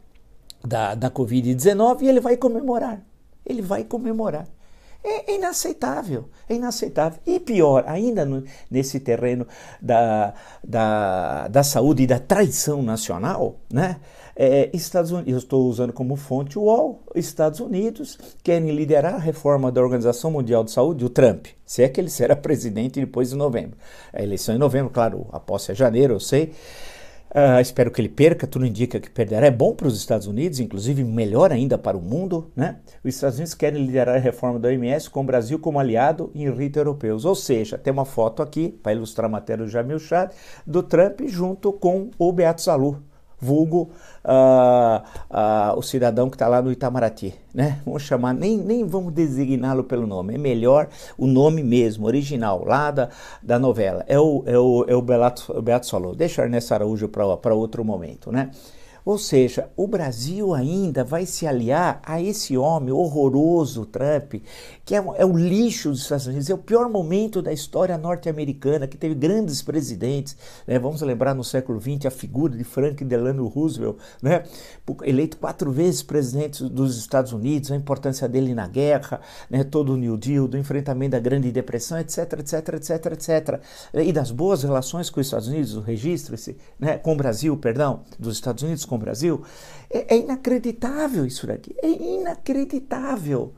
da, 0.62 0.94
da 0.94 1.10
Covid-19 1.10 2.02
e 2.02 2.08
ele 2.08 2.20
vai 2.20 2.36
comemorar. 2.36 3.02
Ele 3.46 3.62
vai 3.62 3.82
comemorar. 3.82 4.46
É, 5.04 5.32
é 5.32 5.34
inaceitável, 5.36 6.30
é 6.48 6.54
inaceitável. 6.54 7.20
E 7.26 7.38
pior, 7.38 7.84
ainda 7.86 8.24
no, 8.24 8.42
nesse 8.70 8.98
terreno 8.98 9.46
da, 9.80 10.32
da, 10.62 11.46
da 11.48 11.62
saúde 11.62 12.04
e 12.04 12.06
da 12.06 12.18
traição 12.18 12.82
nacional, 12.82 13.56
né? 13.70 14.00
É, 14.36 14.68
Estados 14.72 15.12
Unidos, 15.12 15.32
eu 15.32 15.38
estou 15.38 15.68
usando 15.68 15.92
como 15.92 16.16
fonte 16.16 16.58
o 16.58 16.62
UOL, 16.62 17.00
Estados 17.14 17.60
Unidos 17.60 18.18
querem 18.42 18.74
liderar 18.74 19.14
a 19.14 19.18
reforma 19.18 19.70
da 19.70 19.80
Organização 19.80 20.30
Mundial 20.30 20.64
de 20.64 20.72
Saúde, 20.72 21.04
o 21.04 21.08
Trump, 21.08 21.46
se 21.64 21.84
é 21.84 21.88
que 21.88 22.00
ele 22.00 22.10
será 22.10 22.34
presidente 22.34 22.98
depois 22.98 23.30
de 23.30 23.36
novembro. 23.36 23.76
A 24.12 24.22
eleição 24.22 24.52
é 24.52 24.56
em 24.56 24.58
novembro, 24.58 24.90
claro, 24.90 25.26
a 25.30 25.38
posse 25.38 25.70
é 25.70 25.74
janeiro, 25.74 26.14
eu 26.14 26.20
sei. 26.20 26.52
Uh, 27.34 27.60
espero 27.60 27.90
que 27.90 28.00
ele 28.00 28.08
perca, 28.08 28.46
tudo 28.46 28.64
indica 28.64 29.00
que 29.00 29.10
perderá. 29.10 29.48
É 29.48 29.50
bom 29.50 29.74
para 29.74 29.88
os 29.88 29.96
Estados 29.98 30.28
Unidos, 30.28 30.60
inclusive 30.60 31.02
melhor 31.02 31.50
ainda 31.50 31.76
para 31.76 31.96
o 31.96 32.00
mundo. 32.00 32.52
Né? 32.54 32.76
Os 33.02 33.12
Estados 33.12 33.38
Unidos 33.38 33.54
querem 33.54 33.84
liderar 33.84 34.14
a 34.14 34.20
reforma 34.20 34.60
da 34.60 34.68
OMS 34.68 35.10
com 35.10 35.20
o 35.22 35.24
Brasil 35.24 35.58
como 35.58 35.80
aliado 35.80 36.30
em 36.32 36.48
rito 36.48 36.78
europeus. 36.78 37.24
Ou 37.24 37.34
seja, 37.34 37.76
tem 37.76 37.92
uma 37.92 38.04
foto 38.04 38.40
aqui, 38.40 38.68
para 38.80 38.92
ilustrar 38.92 39.26
a 39.26 39.32
matéria 39.32 39.64
do 39.64 39.70
Jamil 39.70 39.98
Chad, 39.98 40.30
do 40.64 40.80
Trump 40.80 41.22
junto 41.26 41.72
com 41.72 42.10
o 42.16 42.32
Beato 42.32 42.62
Salu 42.62 43.02
vulgo 43.40 43.90
uh, 44.24 45.02
uh, 45.30 45.78
o 45.78 45.82
cidadão 45.82 46.30
que 46.30 46.36
está 46.36 46.48
lá 46.48 46.62
no 46.62 46.72
Itamaraty, 46.72 47.34
né? 47.52 47.80
Vamos 47.84 48.02
chamar, 48.02 48.34
nem, 48.34 48.56
nem 48.58 48.86
vamos 48.86 49.12
designá-lo 49.12 49.84
pelo 49.84 50.06
nome, 50.06 50.34
é 50.34 50.38
melhor 50.38 50.88
o 51.18 51.26
nome 51.26 51.62
mesmo, 51.62 52.06
original, 52.06 52.64
lá 52.64 52.90
da, 52.90 53.08
da 53.42 53.58
novela. 53.58 54.04
É 54.08 54.18
o, 54.18 54.42
é 54.46 54.58
o, 54.58 54.84
é 54.88 54.94
o 54.94 55.02
Beato, 55.02 55.52
o 55.56 55.62
Beato 55.62 55.86
Solô. 55.86 56.14
Deixa 56.14 56.42
o 56.42 56.44
Ernesto 56.44 56.74
Araújo 56.74 57.08
para 57.08 57.54
outro 57.54 57.84
momento, 57.84 58.32
né? 58.32 58.50
Ou 59.04 59.18
seja, 59.18 59.68
o 59.76 59.86
Brasil 59.86 60.54
ainda 60.54 61.04
vai 61.04 61.26
se 61.26 61.46
aliar 61.46 62.00
a 62.02 62.22
esse 62.22 62.56
homem 62.56 62.90
horroroso, 62.90 63.84
Trump, 63.84 64.36
que 64.82 64.94
é, 64.94 65.04
é 65.16 65.26
o 65.26 65.36
lixo 65.36 65.90
dos 65.90 66.02
Estados 66.02 66.26
Unidos, 66.26 66.48
é 66.48 66.54
o 66.54 66.58
pior 66.58 66.88
momento 66.88 67.42
da 67.42 67.52
história 67.52 67.98
norte-americana, 67.98 68.86
que 68.86 68.96
teve 68.96 69.14
grandes 69.14 69.60
presidentes. 69.60 70.34
Né? 70.66 70.78
Vamos 70.78 71.02
lembrar 71.02 71.34
no 71.34 71.44
século 71.44 71.78
XX 71.78 72.06
a 72.06 72.10
figura 72.10 72.56
de 72.56 72.64
Franklin 72.64 73.06
Delano 73.06 73.46
Roosevelt, 73.46 73.98
né? 74.22 74.42
eleito 75.02 75.36
quatro 75.36 75.70
vezes 75.70 76.02
presidente 76.02 76.64
dos 76.64 76.96
Estados 76.96 77.32
Unidos, 77.32 77.70
a 77.70 77.76
importância 77.76 78.26
dele 78.26 78.54
na 78.54 78.66
guerra, 78.66 79.20
né? 79.50 79.64
todo 79.64 79.92
o 79.92 79.96
New 79.98 80.16
Deal, 80.16 80.48
do 80.48 80.56
enfrentamento 80.56 81.12
da 81.12 81.20
Grande 81.20 81.52
Depressão, 81.52 81.98
etc, 81.98 82.38
etc, 82.38 82.68
etc, 82.74 83.06
etc. 83.12 83.60
E 83.92 84.12
das 84.14 84.30
boas 84.30 84.62
relações 84.62 85.10
com 85.10 85.20
os 85.20 85.26
Estados 85.26 85.48
Unidos, 85.48 85.76
o 85.76 85.80
registro 85.80 86.34
né? 86.78 86.96
com 86.96 87.12
o 87.12 87.16
Brasil, 87.16 87.54
perdão, 87.58 88.00
dos 88.18 88.34
Estados 88.34 88.62
Unidos 88.62 88.84
com 88.84 88.93
com 88.94 88.96
o 88.96 89.04
Brasil. 89.04 89.42
É, 89.90 90.14
é 90.14 90.18
inacreditável 90.18 91.26
isso 91.26 91.46
daqui. 91.46 91.74
É 91.82 91.88
inacreditável. 91.88 93.52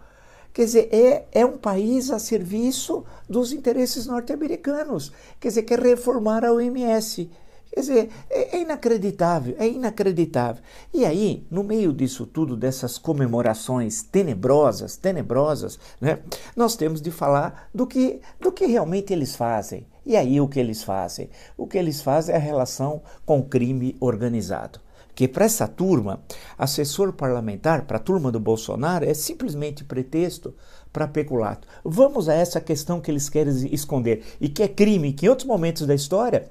Quer 0.52 0.64
dizer, 0.64 0.88
é, 0.90 1.26
é 1.32 1.44
um 1.44 1.58
país 1.58 2.10
a 2.10 2.18
serviço 2.18 3.04
dos 3.28 3.52
interesses 3.52 4.06
norte-americanos. 4.06 5.12
Quer 5.38 5.48
dizer, 5.48 5.62
quer 5.64 5.78
reformar 5.78 6.44
a 6.44 6.52
OMS. 6.52 7.30
Quer 7.70 7.80
dizer, 7.80 8.08
é, 8.30 8.56
é, 8.56 8.62
inacreditável, 8.62 9.54
é 9.58 9.68
inacreditável. 9.68 10.62
E 10.94 11.04
aí, 11.04 11.46
no 11.50 11.62
meio 11.62 11.92
disso 11.92 12.24
tudo, 12.24 12.56
dessas 12.56 12.96
comemorações 12.96 14.02
tenebrosas, 14.02 14.96
tenebrosas, 14.96 15.78
né, 16.00 16.20
nós 16.56 16.74
temos 16.74 17.02
de 17.02 17.10
falar 17.10 17.68
do 17.74 17.86
que, 17.86 18.20
do 18.40 18.50
que 18.50 18.64
realmente 18.64 19.12
eles 19.12 19.36
fazem. 19.36 19.86
E 20.06 20.16
aí, 20.16 20.40
o 20.40 20.48
que 20.48 20.58
eles 20.58 20.82
fazem? 20.82 21.28
O 21.54 21.66
que 21.66 21.76
eles 21.76 22.00
fazem 22.00 22.34
é 22.34 22.38
a 22.38 22.40
relação 22.40 23.02
com 23.26 23.40
o 23.40 23.44
crime 23.44 23.94
organizado 24.00 24.85
que 25.16 25.26
para 25.26 25.46
essa 25.46 25.66
turma, 25.66 26.20
assessor 26.58 27.10
parlamentar, 27.14 27.86
para 27.86 27.96
a 27.96 28.00
turma 28.00 28.30
do 28.30 28.38
Bolsonaro, 28.38 29.06
é 29.06 29.14
simplesmente 29.14 29.82
pretexto 29.82 30.54
para 30.92 31.08
peculato. 31.08 31.66
Vamos 31.82 32.28
a 32.28 32.34
essa 32.34 32.60
questão 32.60 33.00
que 33.00 33.10
eles 33.10 33.30
querem 33.30 33.72
esconder 33.72 34.22
e 34.38 34.46
que 34.50 34.62
é 34.62 34.68
crime, 34.68 35.14
que 35.14 35.24
em 35.24 35.30
outros 35.30 35.48
momentos 35.48 35.86
da 35.86 35.94
história 35.94 36.50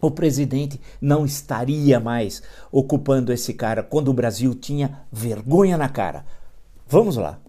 o 0.00 0.12
presidente 0.12 0.80
não 1.00 1.24
estaria 1.24 1.98
mais 1.98 2.40
ocupando 2.70 3.32
esse 3.32 3.52
cara 3.52 3.82
quando 3.82 4.08
o 4.08 4.14
Brasil 4.14 4.54
tinha 4.54 5.00
vergonha 5.10 5.76
na 5.76 5.88
cara. 5.88 6.24
Vamos 6.86 7.16
lá. 7.16 7.40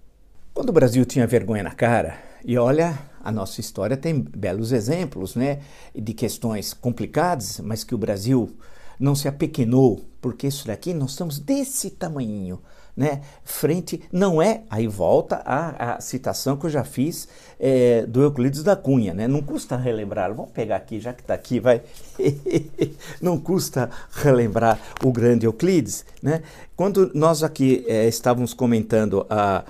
Quando 0.51 0.69
o 0.69 0.73
Brasil 0.73 1.05
tinha 1.05 1.27
vergonha 1.27 1.61
na 1.61 1.75
cara, 1.75 2.17
e 2.43 2.57
olha, 2.57 2.97
a 3.23 3.31
nossa 3.31 3.61
história 3.61 3.95
tem 3.95 4.19
belos 4.19 4.71
exemplos, 4.71 5.35
né, 5.35 5.59
de 5.93 6.13
questões 6.13 6.73
complicadas, 6.73 7.59
mas 7.59 7.83
que 7.83 7.93
o 7.93 7.99
Brasil 7.99 8.55
não 8.99 9.15
se 9.15 9.27
apequenou, 9.27 10.03
porque 10.21 10.47
isso 10.47 10.67
daqui 10.67 10.93
nós 10.93 11.11
estamos 11.11 11.39
desse 11.39 11.89
tamanhinho, 11.89 12.59
né, 12.95 13.21
frente, 13.43 14.01
não 14.09 14.41
é, 14.41 14.63
aí 14.69 14.87
volta 14.87 15.41
a, 15.45 15.95
a 15.95 16.01
citação 16.01 16.55
que 16.55 16.65
eu 16.65 16.69
já 16.69 16.83
fiz 16.83 17.27
é, 17.59 18.05
do 18.05 18.21
Euclides 18.21 18.63
da 18.63 18.75
Cunha, 18.75 19.13
né, 19.13 19.27
não 19.27 19.41
custa 19.41 19.75
relembrar, 19.75 20.33
vamos 20.33 20.51
pegar 20.51 20.77
aqui, 20.77 20.99
já 20.99 21.11
que 21.11 21.21
está 21.21 21.33
aqui, 21.33 21.59
vai, 21.59 21.81
não 23.21 23.37
custa 23.37 23.89
relembrar 24.13 24.79
o 25.03 25.11
grande 25.11 25.45
Euclides, 25.45 26.05
né, 26.21 26.41
quando 26.75 27.11
nós 27.13 27.43
aqui 27.43 27.83
é, 27.87 28.07
estávamos 28.07 28.53
comentando 28.53 29.25
a, 29.29 29.65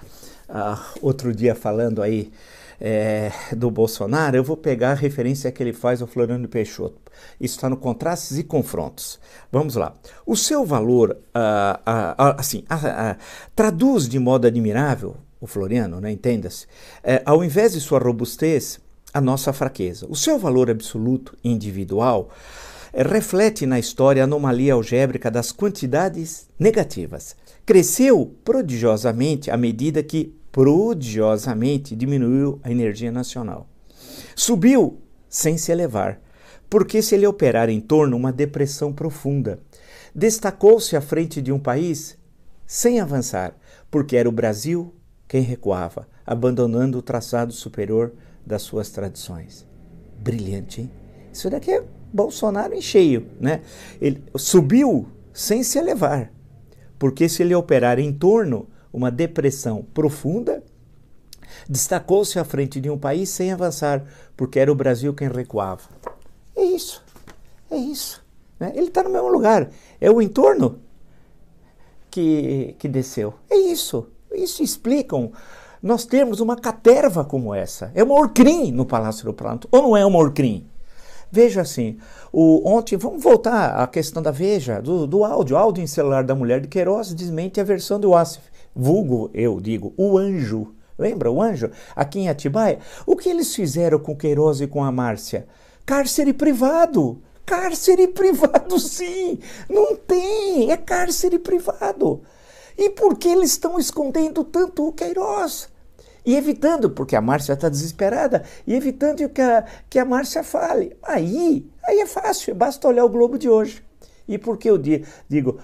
a, 0.47 0.85
outro 1.01 1.33
dia 1.33 1.55
falando 1.55 2.03
aí 2.03 2.31
é, 2.79 3.31
do 3.55 3.71
Bolsonaro, 3.71 4.35
eu 4.35 4.43
vou 4.43 4.57
pegar 4.57 4.91
a 4.91 4.95
referência 4.95 5.51
que 5.51 5.61
ele 5.61 5.73
faz 5.73 6.01
ao 6.01 6.07
Floriano 6.07 6.47
Peixoto. 6.47 7.11
Isso 7.39 7.55
está 7.55 7.69
no 7.69 7.77
Contrastes 7.77 8.37
e 8.37 8.43
Confrontos. 8.43 9.19
Vamos 9.51 9.75
lá. 9.75 9.93
O 10.25 10.35
seu 10.35 10.65
valor, 10.65 11.17
ah, 11.33 11.79
ah, 11.85 12.15
ah, 12.17 12.35
assim, 12.39 12.63
traduz 13.55 14.07
de 14.07 14.19
modo 14.19 14.47
admirável, 14.47 15.15
o 15.39 15.47
Floriano, 15.47 15.99
né, 16.01 16.11
entenda-se, 16.11 16.65
é, 17.03 17.21
ao 17.25 17.43
invés 17.43 17.73
de 17.73 17.81
sua 17.81 17.99
robustez, 17.99 18.79
a 19.13 19.21
nossa 19.21 19.53
fraqueza. 19.53 20.05
O 20.09 20.15
seu 20.15 20.37
valor 20.37 20.69
absoluto 20.69 21.37
individual 21.43 22.29
é, 22.91 23.01
reflete 23.01 23.65
na 23.65 23.79
história 23.79 24.21
a 24.21 24.25
anomalia 24.25 24.73
algébrica 24.73 25.31
das 25.31 25.51
quantidades 25.51 26.47
negativas. 26.59 27.35
Cresceu 27.65 28.35
prodigiosamente 28.43 29.49
à 29.49 29.57
medida 29.57 30.03
que 30.03 30.33
prodigiosamente 30.55 31.97
diminuiu 31.97 32.61
a 32.63 32.71
energia 32.71 33.11
nacional. 33.11 33.67
Subiu 34.37 35.01
sem 35.27 35.57
se 35.57 35.69
elevar, 35.69 36.21
porque 36.69 37.01
se 37.01 37.13
ele 37.13 37.27
operar 37.27 37.67
em 37.69 37.81
torno 37.81 38.15
uma 38.15 38.31
depressão 38.31 38.93
profunda. 38.93 39.59
Destacou-se 40.15 40.95
à 40.95 41.01
frente 41.01 41.41
de 41.41 41.51
um 41.51 41.59
país 41.59 42.17
sem 42.65 43.01
avançar, 43.01 43.53
porque 43.91 44.15
era 44.15 44.29
o 44.29 44.31
Brasil 44.31 44.95
quem 45.27 45.41
recuava, 45.41 46.07
abandonando 46.25 46.99
o 46.99 47.01
traçado 47.01 47.51
superior 47.51 48.13
das 48.45 48.61
suas 48.61 48.89
tradições. 48.89 49.67
Brilhante, 50.17 50.79
hein? 50.79 50.91
Isso 51.33 51.49
daqui 51.49 51.69
é 51.69 51.83
Bolsonaro 52.13 52.73
em 52.73 52.81
cheio, 52.81 53.27
né? 53.41 53.59
Ele 53.99 54.23
subiu 54.37 55.05
sem 55.33 55.63
se 55.63 55.77
elevar, 55.77 56.31
porque 56.97 57.27
se 57.27 57.43
ele 57.43 57.53
operar 57.53 57.99
em 57.99 58.13
torno 58.13 58.69
uma 58.95 59.11
depressão 59.11 59.85
profunda, 59.93 60.63
destacou-se 61.67 62.39
à 62.39 62.43
frente 62.43 62.79
de 62.79 62.89
um 62.89 62.97
país 62.97 63.29
sem 63.29 63.51
avançar, 63.51 64.03
porque 64.35 64.59
era 64.59 64.71
o 64.71 64.75
Brasil 64.75 65.13
quem 65.13 65.27
recuava. 65.27 65.83
É 66.55 66.63
isso, 66.63 67.03
é 67.69 67.75
isso. 67.75 68.23
Né? 68.59 68.71
Ele 68.75 68.87
está 68.87 69.03
no 69.03 69.09
mesmo 69.09 69.27
lugar, 69.27 69.69
é 69.99 70.09
o 70.09 70.21
entorno 70.21 70.79
que, 72.09 72.75
que 72.79 72.87
desceu. 72.87 73.33
É 73.49 73.57
isso, 73.57 74.07
isso 74.33 74.63
explicam 74.63 75.31
nós 75.83 76.03
temos 76.03 76.39
uma 76.39 76.55
caterva 76.55 77.23
como 77.23 77.53
essa. 77.53 77.91
É 77.93 78.03
uma 78.03 78.15
orcrim 78.15 78.71
no 78.71 78.87
Palácio 78.87 79.23
do 79.23 79.33
Planalto, 79.33 79.67
ou 79.71 79.83
não 79.83 79.95
é 79.95 80.03
uma 80.03 80.17
orcrim? 80.17 80.67
Veja 81.31 81.61
assim, 81.61 81.99
o, 82.33 82.67
ontem, 82.67 82.97
vamos 82.97 83.21
voltar 83.21 83.75
à 83.75 83.85
questão 83.85 84.23
da 84.23 84.31
Veja, 84.31 84.81
do, 84.81 85.05
do 85.05 85.23
áudio, 85.23 85.55
áudio 85.55 85.83
em 85.83 85.87
celular 85.87 86.23
da 86.23 86.33
mulher 86.33 86.59
de 86.59 86.67
Queiroz 86.67 87.13
desmente 87.13 87.61
a 87.61 87.63
versão 87.63 87.99
do 87.99 88.09
Wassef 88.09 88.54
vulgo, 88.75 89.29
eu 89.33 89.59
digo, 89.61 89.93
o 89.97 90.17
anjo. 90.17 90.75
Lembra 90.97 91.31
o 91.31 91.41
anjo? 91.41 91.71
Aqui 91.95 92.19
em 92.19 92.29
Atibaia. 92.29 92.79
O 93.05 93.15
que 93.15 93.29
eles 93.29 93.53
fizeram 93.53 93.99
com 93.99 94.15
Queiroz 94.15 94.61
e 94.61 94.67
com 94.67 94.83
a 94.83 94.91
Márcia? 94.91 95.47
Cárcere 95.85 96.33
privado. 96.33 97.21
Cárcere 97.45 98.07
privado, 98.07 98.77
sim. 98.79 99.39
Não 99.69 99.95
tem. 99.95 100.71
É 100.71 100.77
cárcere 100.77 101.37
privado. 101.37 102.21
E 102.77 102.89
por 102.89 103.17
que 103.17 103.29
eles 103.29 103.51
estão 103.51 103.79
escondendo 103.79 104.43
tanto 104.43 104.87
o 104.87 104.93
Queiroz? 104.93 105.69
E 106.25 106.35
evitando, 106.35 106.89
porque 106.89 107.15
a 107.15 107.21
Márcia 107.21 107.53
está 107.53 107.69
desesperada, 107.69 108.43
e 108.65 108.73
evitando 108.73 109.29
que 109.29 109.41
a, 109.41 109.63
que 109.87 109.99
a 109.99 110.05
Márcia 110.05 110.43
fale. 110.43 110.97
Aí, 111.03 111.69
aí 111.83 111.99
é 111.99 112.07
fácil, 112.07 112.55
basta 112.55 112.87
olhar 112.87 113.05
o 113.05 113.09
Globo 113.09 113.37
de 113.37 113.47
hoje. 113.47 113.83
E 114.27 114.39
por 114.39 114.57
que 114.57 114.67
eu 114.67 114.77
digo, 114.77 115.59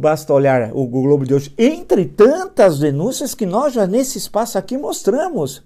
Basta 0.00 0.32
olhar 0.32 0.70
o 0.72 0.86
Globo 0.86 1.26
de 1.26 1.34
hoje, 1.34 1.54
entre 1.58 2.06
tantas 2.06 2.78
denúncias 2.78 3.34
que 3.34 3.44
nós 3.44 3.74
já 3.74 3.86
nesse 3.86 4.16
espaço 4.16 4.56
aqui 4.56 4.78
mostramos, 4.78 5.62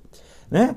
né? 0.50 0.74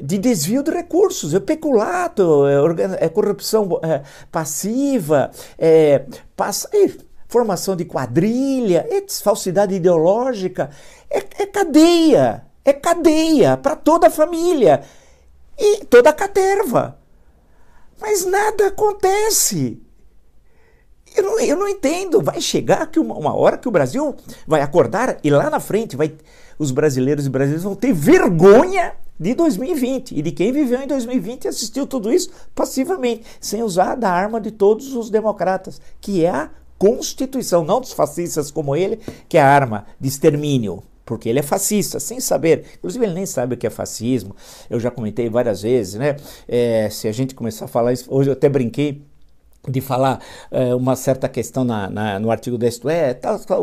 de 0.00 0.16
desvio 0.16 0.62
de 0.62 0.70
recursos, 0.70 1.34
é 1.34 1.40
peculato, 1.40 2.46
é, 2.46 3.06
é 3.06 3.08
corrupção 3.08 3.80
é, 3.82 4.02
passiva, 4.30 5.32
é, 5.58 6.04
passa, 6.36 6.68
é, 6.72 6.88
formação 7.26 7.74
de 7.74 7.84
quadrilha, 7.84 8.86
é 8.88 9.04
falsidade 9.24 9.74
ideológica, 9.74 10.70
é, 11.10 11.18
é 11.18 11.46
cadeia, 11.46 12.46
é 12.64 12.72
cadeia 12.72 13.56
para 13.56 13.74
toda 13.74 14.06
a 14.06 14.10
família 14.10 14.82
e 15.58 15.84
toda 15.86 16.10
a 16.10 16.12
caterva. 16.12 16.96
Mas 18.00 18.24
nada 18.24 18.68
acontece. 18.68 19.82
Eu 21.14 21.22
não, 21.22 21.40
eu 21.40 21.56
não 21.56 21.68
entendo. 21.68 22.20
Vai 22.20 22.40
chegar 22.40 22.86
que 22.86 22.98
uma, 22.98 23.14
uma, 23.14 23.34
hora 23.34 23.56
que 23.56 23.68
o 23.68 23.70
Brasil 23.70 24.14
vai 24.46 24.60
acordar 24.60 25.18
e 25.22 25.30
lá 25.30 25.48
na 25.48 25.60
frente 25.60 25.96
vai, 25.96 26.12
os 26.58 26.70
brasileiros 26.70 27.26
e 27.26 27.30
brasileiras 27.30 27.64
vão 27.64 27.74
ter 27.74 27.92
vergonha 27.92 28.94
de 29.18 29.32
2020 29.34 30.18
e 30.18 30.22
de 30.22 30.32
quem 30.32 30.52
viveu 30.52 30.80
em 30.82 30.88
2020 30.88 31.44
e 31.44 31.48
assistiu 31.48 31.86
tudo 31.86 32.12
isso 32.12 32.30
passivamente, 32.54 33.24
sem 33.40 33.62
usar 33.62 33.94
da 33.94 34.10
arma 34.10 34.40
de 34.40 34.50
todos 34.50 34.94
os 34.94 35.08
democratas, 35.08 35.80
que 36.00 36.24
é 36.24 36.30
a 36.30 36.50
Constituição, 36.76 37.64
não 37.64 37.80
dos 37.80 37.92
fascistas 37.92 38.50
como 38.50 38.74
ele, 38.74 38.98
que 39.28 39.38
é 39.38 39.40
a 39.40 39.48
arma 39.48 39.86
de 40.00 40.08
extermínio 40.08 40.82
porque 41.04 41.28
ele 41.28 41.38
é 41.38 41.42
fascista, 41.42 42.00
sem 42.00 42.18
saber. 42.18 42.64
Inclusive, 42.78 43.04
ele 43.04 43.14
nem 43.14 43.26
sabe 43.26 43.54
o 43.54 43.58
que 43.58 43.66
é 43.66 43.70
fascismo. 43.70 44.34
Eu 44.70 44.80
já 44.80 44.90
comentei 44.90 45.28
várias 45.28 45.60
vezes, 45.60 45.94
né? 45.94 46.16
É, 46.48 46.88
se 46.90 47.06
a 47.06 47.12
gente 47.12 47.34
começar 47.34 47.66
a 47.66 47.68
falar 47.68 47.92
isso, 47.92 48.06
hoje 48.08 48.30
eu 48.30 48.32
até 48.32 48.48
brinquei 48.48 49.02
de 49.68 49.80
falar 49.80 50.20
é, 50.50 50.74
uma 50.74 50.96
certa 50.96 51.28
questão 51.28 51.64
na, 51.64 51.88
na, 51.88 52.18
no 52.18 52.30
artigo 52.30 52.58
da 52.58 52.66
Isto 52.66 52.88
é, 52.88 53.18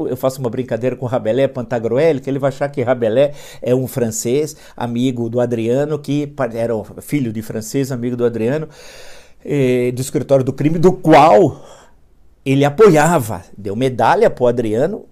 eu 0.09 0.17
faço 0.17 0.39
uma 0.39 0.49
brincadeira 0.49 0.95
com 0.95 1.05
Rabelais 1.05 1.51
Pantagruel, 1.51 2.19
que 2.19 2.29
ele 2.29 2.39
vai 2.39 2.49
achar 2.49 2.69
que 2.69 2.81
Rabelais 2.81 3.35
é 3.61 3.75
um 3.75 3.87
francês, 3.87 4.55
amigo 4.75 5.29
do 5.29 5.39
Adriano, 5.39 5.99
que 5.99 6.33
era 6.53 6.73
filho 7.01 7.31
de 7.31 7.41
francês, 7.41 7.91
amigo 7.91 8.15
do 8.15 8.25
Adriano, 8.25 8.67
eh, 9.45 9.91
do 9.91 10.01
escritório 10.01 10.43
do 10.43 10.53
crime, 10.53 10.79
do 10.79 10.91
qual 10.91 11.63
ele 12.43 12.65
apoiava, 12.65 13.43
deu 13.57 13.75
medalha 13.75 14.29
para 14.29 14.43
o 14.43 14.47
Adriano, 14.47 15.05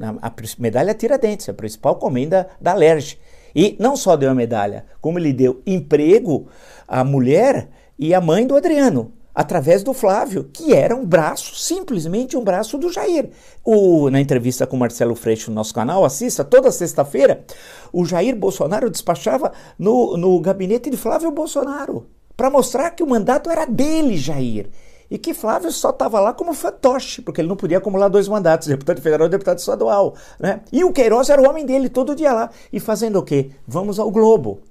a, 0.00 0.28
a 0.28 0.32
medalha 0.58 0.94
Tiradentes, 0.94 1.48
a 1.48 1.54
principal 1.54 1.96
comenda 1.96 2.48
da 2.60 2.74
Lerge. 2.74 3.18
E 3.54 3.74
não 3.80 3.96
só 3.96 4.16
deu 4.16 4.30
a 4.30 4.34
medalha, 4.34 4.84
como 5.00 5.18
ele 5.18 5.32
deu 5.32 5.62
emprego 5.66 6.46
à 6.86 7.02
mulher 7.02 7.68
e 7.98 8.14
à 8.14 8.20
mãe 8.20 8.46
do 8.46 8.54
Adriano 8.54 9.12
através 9.36 9.82
do 9.82 9.92
Flávio, 9.92 10.48
que 10.50 10.72
era 10.72 10.96
um 10.96 11.04
braço, 11.04 11.54
simplesmente 11.56 12.38
um 12.38 12.42
braço 12.42 12.78
do 12.78 12.90
Jair. 12.90 13.28
O, 13.62 14.08
na 14.08 14.18
entrevista 14.18 14.66
com 14.66 14.78
Marcelo 14.78 15.14
Freixo 15.14 15.50
no 15.50 15.56
nosso 15.56 15.74
canal, 15.74 16.06
assista, 16.06 16.42
toda 16.42 16.72
sexta-feira, 16.72 17.44
o 17.92 18.06
Jair 18.06 18.34
Bolsonaro 18.34 18.88
despachava 18.88 19.52
no, 19.78 20.16
no 20.16 20.40
gabinete 20.40 20.88
de 20.88 20.96
Flávio 20.96 21.30
Bolsonaro, 21.30 22.06
para 22.34 22.48
mostrar 22.48 22.92
que 22.92 23.02
o 23.02 23.06
mandato 23.06 23.50
era 23.50 23.66
dele, 23.66 24.16
Jair. 24.16 24.70
E 25.10 25.18
que 25.18 25.34
Flávio 25.34 25.70
só 25.70 25.90
estava 25.90 26.18
lá 26.18 26.32
como 26.32 26.54
fantoche, 26.54 27.20
porque 27.20 27.42
ele 27.42 27.48
não 27.48 27.56
podia 27.56 27.76
acumular 27.76 28.08
dois 28.08 28.26
mandatos, 28.28 28.66
deputado 28.68 29.02
federal 29.02 29.26
e 29.26 29.30
deputado 29.30 29.58
estadual. 29.58 30.14
Né? 30.40 30.62
E 30.72 30.82
o 30.82 30.92
Queiroz 30.92 31.28
era 31.28 31.42
o 31.42 31.48
homem 31.48 31.66
dele 31.66 31.90
todo 31.90 32.16
dia 32.16 32.32
lá. 32.32 32.50
E 32.72 32.80
fazendo 32.80 33.18
o 33.18 33.22
quê? 33.22 33.50
Vamos 33.68 34.00
ao 34.00 34.10
Globo. 34.10 34.62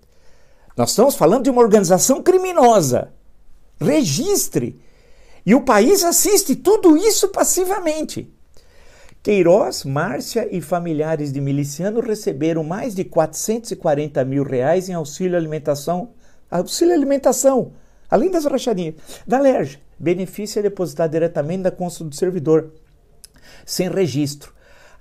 Nós 0.76 0.90
estamos 0.90 1.16
falando 1.16 1.44
de 1.44 1.50
uma 1.52 1.62
organização 1.62 2.22
criminosa 2.22 3.14
registre. 3.80 4.80
E 5.46 5.54
o 5.54 5.62
país 5.62 6.04
assiste 6.04 6.56
tudo 6.56 6.98
isso 6.98 7.30
passivamente. 7.30 8.34
Queiroz, 9.22 9.84
Márcia 9.84 10.48
e 10.56 10.62
familiares 10.62 11.32
de 11.32 11.42
miliciano 11.42 12.00
receberam 12.00 12.64
mais 12.64 12.94
de 12.94 13.04
440 13.04 14.24
mil 14.24 14.44
reais 14.44 14.88
em 14.88 14.94
auxílio 14.94 15.36
alimentação, 15.36 16.12
auxílio 16.50 16.94
alimentação, 16.94 17.74
além 18.10 18.30
das 18.30 18.46
rachadinhas, 18.46 18.96
da 19.26 19.40
LERJ. 19.40 19.80
Benefício 19.98 20.60
é 20.60 20.62
depositado 20.62 21.12
diretamente 21.12 21.64
da 21.64 21.72
conta 21.72 22.04
do 22.04 22.14
servidor, 22.14 22.72
sem 23.66 23.90
registro. 23.90 24.54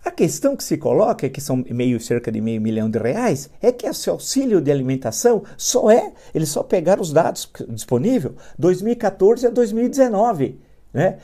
A 0.05 0.11
questão 0.11 0.55
que 0.55 0.63
se 0.63 0.77
coloca, 0.77 1.29
que 1.31 1.41
são 1.41 1.65
meio, 1.71 1.99
cerca 1.99 2.31
de 2.31 2.41
meio 2.41 2.61
milhão 2.61 2.91
de 2.91 2.99
reais, 2.99 3.49
é 3.63 3.73
que 3.73 3.87
esse 3.87 4.11
auxílio 4.11 4.61
de 4.61 4.71
alimentação 4.71 5.43
só 5.57 5.91
é, 5.91 6.13
eles 6.35 6.51
só 6.51 6.63
pegaram 6.63 7.01
os 7.01 7.11
dados 7.11 7.51
disponíveis 7.71 8.35
2014 8.59 9.47
a 9.47 9.51
2019, 9.51 10.61
né? 10.93 11.19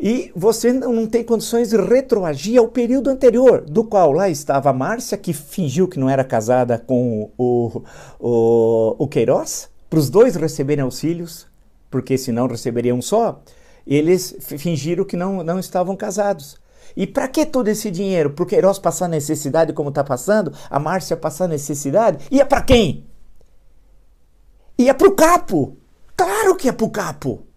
E 0.00 0.30
você 0.34 0.72
não 0.72 1.06
tem 1.06 1.24
condições 1.24 1.70
de 1.70 1.76
retroagir 1.76 2.58
ao 2.58 2.68
período 2.68 3.10
anterior, 3.10 3.62
do 3.62 3.82
qual 3.82 4.12
lá 4.12 4.28
estava 4.28 4.70
a 4.70 4.72
Márcia, 4.72 5.18
que 5.18 5.32
fingiu 5.32 5.88
que 5.88 5.98
não 5.98 6.08
era 6.08 6.22
casada 6.22 6.78
com 6.78 7.30
o, 7.36 7.82
o, 8.20 8.96
o 8.96 9.08
Queiroz, 9.08 9.68
para 9.90 9.98
os 9.98 10.08
dois 10.08 10.36
receberem 10.36 10.84
auxílios, 10.84 11.48
porque 11.90 12.16
senão 12.16 12.46
receberiam 12.46 13.02
só, 13.02 13.42
eles 13.84 14.36
fingiram 14.40 15.04
que 15.04 15.16
não, 15.16 15.42
não 15.42 15.58
estavam 15.58 15.96
casados. 15.96 16.56
E 16.96 17.06
para 17.06 17.28
que 17.28 17.46
todo 17.46 17.68
esse 17.68 17.90
dinheiro? 17.90 18.34
O 18.38 18.46
Queiroz 18.46 18.78
passar 18.78 19.08
necessidade 19.08 19.72
como 19.72 19.88
está 19.88 20.04
passando? 20.04 20.52
A 20.70 20.78
Márcia 20.78 21.16
passar 21.16 21.48
necessidade? 21.48 22.26
Ia 22.30 22.46
para 22.46 22.62
quem? 22.62 23.06
Ia 24.78 24.94
para 24.94 25.08
o 25.08 25.14
capo. 25.16 25.76
Claro 26.16 26.56
que 26.56 26.68
é 26.68 26.72
para 26.72 26.86
o 26.86 26.90
capo. 26.90 27.47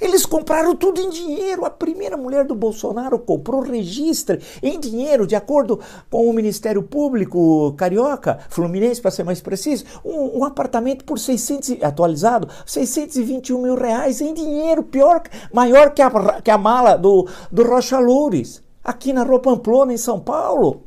Eles 0.00 0.26
compraram 0.26 0.74
tudo 0.74 1.00
em 1.00 1.10
dinheiro. 1.10 1.64
A 1.64 1.70
primeira 1.70 2.16
mulher 2.16 2.44
do 2.44 2.54
Bolsonaro 2.54 3.18
comprou 3.18 3.60
registre 3.60 4.40
em 4.62 4.78
dinheiro, 4.78 5.26
de 5.26 5.34
acordo 5.34 5.80
com 6.10 6.28
o 6.28 6.32
Ministério 6.32 6.82
Público 6.82 7.72
Carioca, 7.76 8.38
Fluminense, 8.48 9.00
para 9.00 9.10
ser 9.10 9.24
mais 9.24 9.40
preciso, 9.40 9.84
um, 10.04 10.40
um, 10.40 10.44
apartamento 10.44 11.04
por 11.04 11.18
600, 11.18 11.82
atualizado, 11.82 12.48
621 12.64 13.62
mil 13.62 13.74
reais 13.74 14.20
em 14.20 14.34
dinheiro, 14.34 14.82
pior, 14.82 15.22
maior 15.52 15.90
que 15.90 16.02
a, 16.02 16.10
que 16.42 16.50
a 16.50 16.58
mala 16.58 16.96
do, 16.96 17.28
do 17.50 17.62
Rocha 17.62 17.98
Loures, 17.98 18.62
aqui 18.82 19.12
na 19.12 19.22
Rua 19.22 19.40
Pamplona, 19.40 19.92
em 19.92 19.98
São 19.98 20.20
Paulo. 20.20 20.85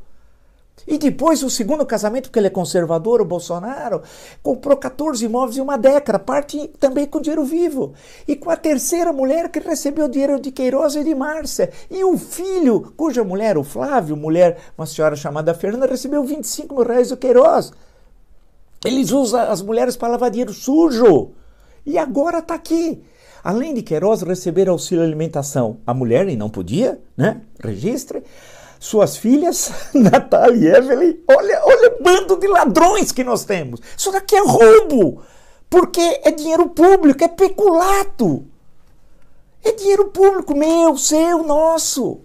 E 0.86 0.98
depois, 0.98 1.42
o 1.42 1.50
segundo 1.50 1.84
casamento, 1.84 2.24
porque 2.24 2.38
ele 2.38 2.46
é 2.46 2.50
conservador, 2.50 3.20
o 3.20 3.24
Bolsonaro, 3.24 4.02
comprou 4.42 4.76
14 4.76 5.24
imóveis 5.24 5.58
em 5.58 5.60
uma 5.60 5.76
década, 5.76 6.18
parte 6.18 6.68
também 6.78 7.06
com 7.06 7.20
dinheiro 7.20 7.44
vivo. 7.44 7.94
E 8.26 8.34
com 8.34 8.50
a 8.50 8.56
terceira 8.56 9.12
mulher 9.12 9.50
que 9.50 9.60
recebeu 9.60 10.08
dinheiro 10.08 10.40
de 10.40 10.50
Queiroz 10.50 10.94
e 10.94 11.04
de 11.04 11.14
Márcia. 11.14 11.70
E 11.90 12.02
o 12.04 12.16
filho, 12.16 12.92
cuja 12.96 13.22
mulher, 13.22 13.58
o 13.58 13.64
Flávio, 13.64 14.16
mulher, 14.16 14.58
uma 14.76 14.86
senhora 14.86 15.16
chamada 15.16 15.54
Fernanda, 15.54 15.86
recebeu 15.86 16.24
25 16.24 16.74
mil 16.74 16.84
reais 16.84 17.10
do 17.10 17.16
Queiroz. 17.16 17.72
Eles 18.84 19.10
usam 19.12 19.40
as 19.40 19.60
mulheres 19.60 19.96
para 19.96 20.08
lavar 20.08 20.30
dinheiro 20.30 20.52
sujo. 20.52 21.32
E 21.84 21.98
agora 21.98 22.38
está 22.38 22.54
aqui. 22.54 23.02
Além 23.42 23.74
de 23.74 23.82
Queiroz 23.82 24.22
receber 24.22 24.68
auxílio 24.68 25.02
alimentação, 25.02 25.78
a 25.86 25.94
mulher, 25.94 26.28
e 26.28 26.36
não 26.36 26.50
podia, 26.50 27.00
né? 27.16 27.40
Registre 27.62 28.22
suas 28.80 29.18
filhas, 29.18 29.70
Natália 29.92 30.72
e 30.72 30.76
Evelyn. 30.76 31.18
Olha, 31.28 31.60
olha 31.64 31.94
o 31.94 32.02
bando 32.02 32.36
de 32.36 32.48
ladrões 32.48 33.12
que 33.12 33.22
nós 33.22 33.44
temos. 33.44 33.78
Isso 33.96 34.10
daqui 34.10 34.34
é 34.34 34.40
roubo, 34.40 35.22
porque 35.68 36.00
é 36.24 36.30
dinheiro 36.30 36.70
público, 36.70 37.22
é 37.22 37.28
peculato. 37.28 38.46
É 39.62 39.72
dinheiro 39.72 40.06
público, 40.06 40.56
meu, 40.56 40.96
seu, 40.96 41.42
nosso. 41.42 42.22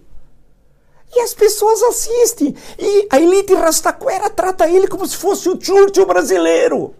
E 1.14 1.20
as 1.20 1.34
pessoas 1.34 1.82
assistem. 1.82 2.54
E 2.78 3.06
a 3.10 3.20
elite 3.20 3.54
rastaquera 3.54 4.30
trata 4.30 4.68
ele 4.68 4.88
como 4.88 5.06
se 5.06 5.16
fosse 5.16 5.50
o 5.50 5.60
Churchill 5.60 6.06
brasileiro. 6.06 6.94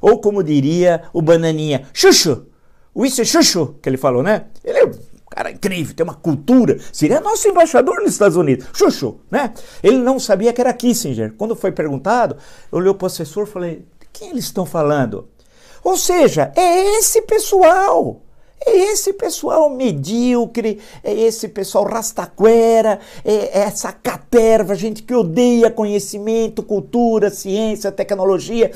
Ou 0.00 0.20
como 0.20 0.44
diria 0.44 1.02
o 1.12 1.20
Bananinha, 1.20 1.88
Xuxo. 1.92 2.46
O 2.94 3.04
isso 3.04 3.20
é 3.20 3.24
Xuxo, 3.24 3.74
que 3.82 3.88
ele 3.88 3.96
falou, 3.96 4.22
né? 4.22 4.46
Ele 5.36 5.48
é 5.48 5.50
cara 5.50 5.50
incrível, 5.50 5.94
tem 5.94 6.04
uma 6.04 6.14
cultura. 6.14 6.78
Seria 6.92 7.20
nosso 7.20 7.46
embaixador 7.46 7.96
nos 8.00 8.12
Estados 8.12 8.36
Unidos. 8.36 8.66
Chuchu, 8.72 9.20
né? 9.30 9.52
Ele 9.82 9.98
não 9.98 10.18
sabia 10.18 10.52
que 10.52 10.60
era 10.60 10.72
Kissinger. 10.72 11.34
Quando 11.36 11.54
foi 11.54 11.70
perguntado, 11.72 12.36
eu 12.72 12.78
olhei 12.78 12.90
o 12.90 12.94
professor 12.94 13.46
e 13.46 13.50
falei: 13.50 13.86
quem 14.12 14.30
eles 14.30 14.44
estão 14.44 14.64
falando? 14.64 15.28
Ou 15.84 15.96
seja, 15.96 16.52
é 16.56 16.98
esse 16.98 17.22
pessoal. 17.22 18.22
É 18.64 18.76
esse 18.92 19.12
pessoal 19.12 19.68
medíocre, 19.70 20.80
é 21.04 21.12
esse 21.12 21.46
pessoal 21.48 21.84
rastaquera, 21.84 22.98
é 23.24 23.60
essa 23.60 23.92
caterva, 23.92 24.74
gente 24.74 25.02
que 25.02 25.14
odeia 25.14 25.70
conhecimento, 25.70 26.62
cultura, 26.62 27.30
ciência, 27.30 27.92
tecnologia, 27.92 28.70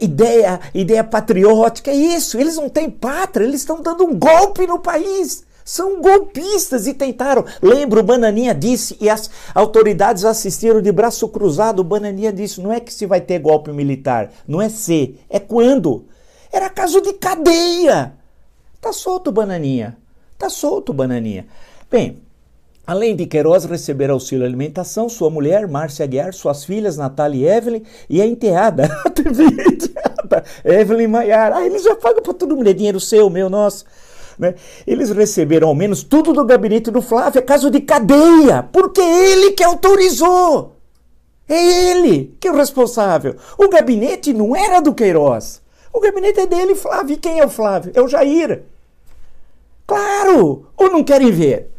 ideia, 0.00 0.60
ideia 0.72 1.04
patriótica. 1.04 1.90
É 1.90 1.94
isso, 1.94 2.38
eles 2.38 2.56
não 2.56 2.68
têm 2.68 2.88
pátria, 2.88 3.44
eles 3.44 3.60
estão 3.60 3.82
dando 3.82 4.04
um 4.04 4.18
golpe 4.18 4.66
no 4.66 4.78
país. 4.78 5.44
São 5.64 6.00
golpistas 6.00 6.86
e 6.86 6.92
tentaram. 6.92 7.44
Lembra, 7.62 8.00
o 8.00 8.02
Bananinha 8.02 8.54
disse 8.54 8.98
e 9.00 9.08
as 9.08 9.30
autoridades 9.54 10.24
assistiram 10.24 10.82
de 10.82 10.92
braço 10.92 11.26
cruzado. 11.28 11.80
O 11.80 11.84
Bananinha 11.84 12.30
disse: 12.30 12.60
não 12.60 12.70
é 12.70 12.78
que 12.80 12.92
se 12.92 13.06
vai 13.06 13.20
ter 13.20 13.38
golpe 13.38 13.72
militar, 13.72 14.30
não 14.46 14.60
é 14.60 14.68
se, 14.68 15.18
é 15.28 15.40
quando. 15.40 16.04
Era 16.52 16.68
caso 16.68 17.00
de 17.00 17.14
cadeia. 17.14 18.14
Tá 18.84 18.92
solto, 18.92 19.32
Bananinha. 19.32 19.96
Tá 20.36 20.50
solto, 20.50 20.92
Bananinha. 20.92 21.46
Bem, 21.90 22.22
Além 22.86 23.16
de 23.16 23.24
Queiroz 23.24 23.64
receber 23.64 24.10
auxílio 24.10 24.44
alimentação, 24.44 25.08
sua 25.08 25.30
mulher, 25.30 25.66
Márcia 25.66 26.04
Aguiar, 26.04 26.34
suas 26.34 26.66
filhas, 26.66 26.98
Natália 26.98 27.50
e 27.50 27.56
Evelyn, 27.56 27.82
e 28.10 28.20
a 28.20 28.26
enteada, 28.26 28.84
a 29.06 29.08
TV 29.08 29.44
enteada, 29.44 30.44
Evelyn 30.62 31.06
Maiar. 31.06 31.54
Ah, 31.54 31.64
eles 31.64 31.82
já 31.82 31.96
pagam 31.96 32.22
para 32.22 32.34
todo 32.34 32.54
mundo, 32.54 32.68
é 32.68 32.74
dinheiro 32.74 33.00
seu, 33.00 33.30
meu, 33.30 33.48
nosso. 33.48 33.86
Né? 34.38 34.54
Eles 34.86 35.08
receberam 35.08 35.68
ao 35.68 35.74
menos 35.74 36.02
tudo 36.02 36.34
do 36.34 36.44
gabinete 36.44 36.90
do 36.90 37.00
Flávio, 37.00 37.38
é 37.38 37.42
caso 37.42 37.70
de 37.70 37.80
cadeia, 37.80 38.68
porque 38.70 39.00
ele 39.00 39.52
que 39.52 39.64
autorizou. 39.64 40.76
É 41.48 41.90
ele 41.90 42.36
que 42.38 42.48
é 42.48 42.52
o 42.52 42.56
responsável. 42.56 43.36
O 43.56 43.66
gabinete 43.70 44.34
não 44.34 44.54
era 44.54 44.80
do 44.80 44.92
Queiroz. 44.92 45.62
O 45.90 46.00
gabinete 46.00 46.40
é 46.40 46.46
dele, 46.46 46.74
Flávio. 46.74 47.14
E 47.14 47.16
quem 47.16 47.38
é 47.38 47.46
o 47.46 47.48
Flávio? 47.48 47.92
É 47.94 48.02
o 48.02 48.08
Jair. 48.08 48.73
Claro! 49.86 50.66
Ou 50.76 50.90
não 50.90 51.04
querem 51.04 51.30
ver? 51.30 51.70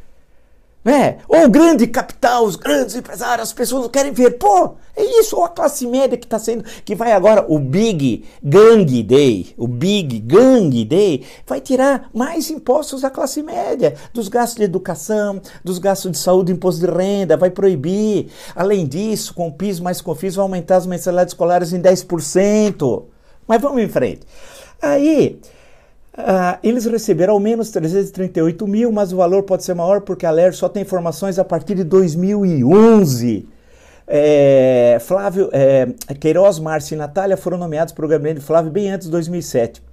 Né? 0.85 1.17
Ou 1.27 1.45
o 1.45 1.49
grande 1.49 1.87
capital, 1.87 2.45
os 2.45 2.55
grandes 2.55 2.95
empresários, 2.95 3.47
as 3.47 3.53
pessoas 3.53 3.81
não 3.81 3.89
querem 3.89 4.11
ver. 4.11 4.37
Pô, 4.37 4.75
é 4.95 5.03
isso. 5.19 5.35
Ou 5.35 5.43
a 5.43 5.49
classe 5.49 5.87
média 5.87 6.15
que 6.15 6.27
está 6.27 6.37
sendo, 6.37 6.63
que 6.85 6.93
vai 6.93 7.11
agora, 7.11 7.43
o 7.49 7.57
Big 7.57 8.23
Gang 8.43 9.01
Day, 9.01 9.55
o 9.57 9.67
Big 9.67 10.19
Gang 10.19 10.85
Day, 10.85 11.25
vai 11.47 11.59
tirar 11.59 12.07
mais 12.13 12.51
impostos 12.51 13.01
da 13.01 13.09
classe 13.09 13.41
média, 13.41 13.95
dos 14.13 14.27
gastos 14.27 14.57
de 14.57 14.63
educação, 14.63 15.41
dos 15.63 15.79
gastos 15.79 16.11
de 16.11 16.19
saúde, 16.19 16.51
imposto 16.51 16.85
de 16.85 16.91
renda, 16.91 17.35
vai 17.35 17.49
proibir. 17.49 18.27
Além 18.55 18.85
disso, 18.85 19.33
com 19.33 19.47
o 19.47 19.51
PIS 19.51 19.79
mais 19.79 20.01
COFIS, 20.01 20.35
vai 20.35 20.43
aumentar 20.43 20.75
as 20.75 20.85
mensalidades 20.85 21.33
escolares 21.33 21.73
em 21.73 21.81
10%. 21.81 23.05
Mas 23.47 23.59
vamos 23.59 23.81
em 23.81 23.89
frente. 23.89 24.21
Aí, 24.79 25.39
Uh, 26.17 26.57
eles 26.63 26.85
receberam 26.85 27.33
ao 27.33 27.39
menos 27.41 27.69
338 27.71 28.65
mil, 28.65 28.89
mas 28.89 29.11
o 29.11 29.17
valor 29.17 29.43
pode 29.43 29.65
ser 29.65 29.73
maior 29.73 29.99
porque 29.99 30.25
a 30.25 30.31
LER 30.31 30.53
só 30.53 30.69
tem 30.69 30.83
informações 30.83 31.37
a 31.37 31.43
partir 31.43 31.75
de 31.75 31.83
2011. 31.83 33.49
É, 34.07 34.97
Flávio, 35.01 35.49
é, 35.51 35.87
Queiroz, 36.19 36.57
Márcia 36.59 36.95
e 36.95 36.97
Natália 36.97 37.35
foram 37.35 37.57
nomeados 37.57 37.93
para 37.93 38.05
o 38.05 38.07
gabinete 38.07 38.39
de 38.39 38.45
Flávio 38.45 38.71
bem 38.71 38.91
antes 38.91 39.07
de 39.07 39.11
2007. 39.11 39.83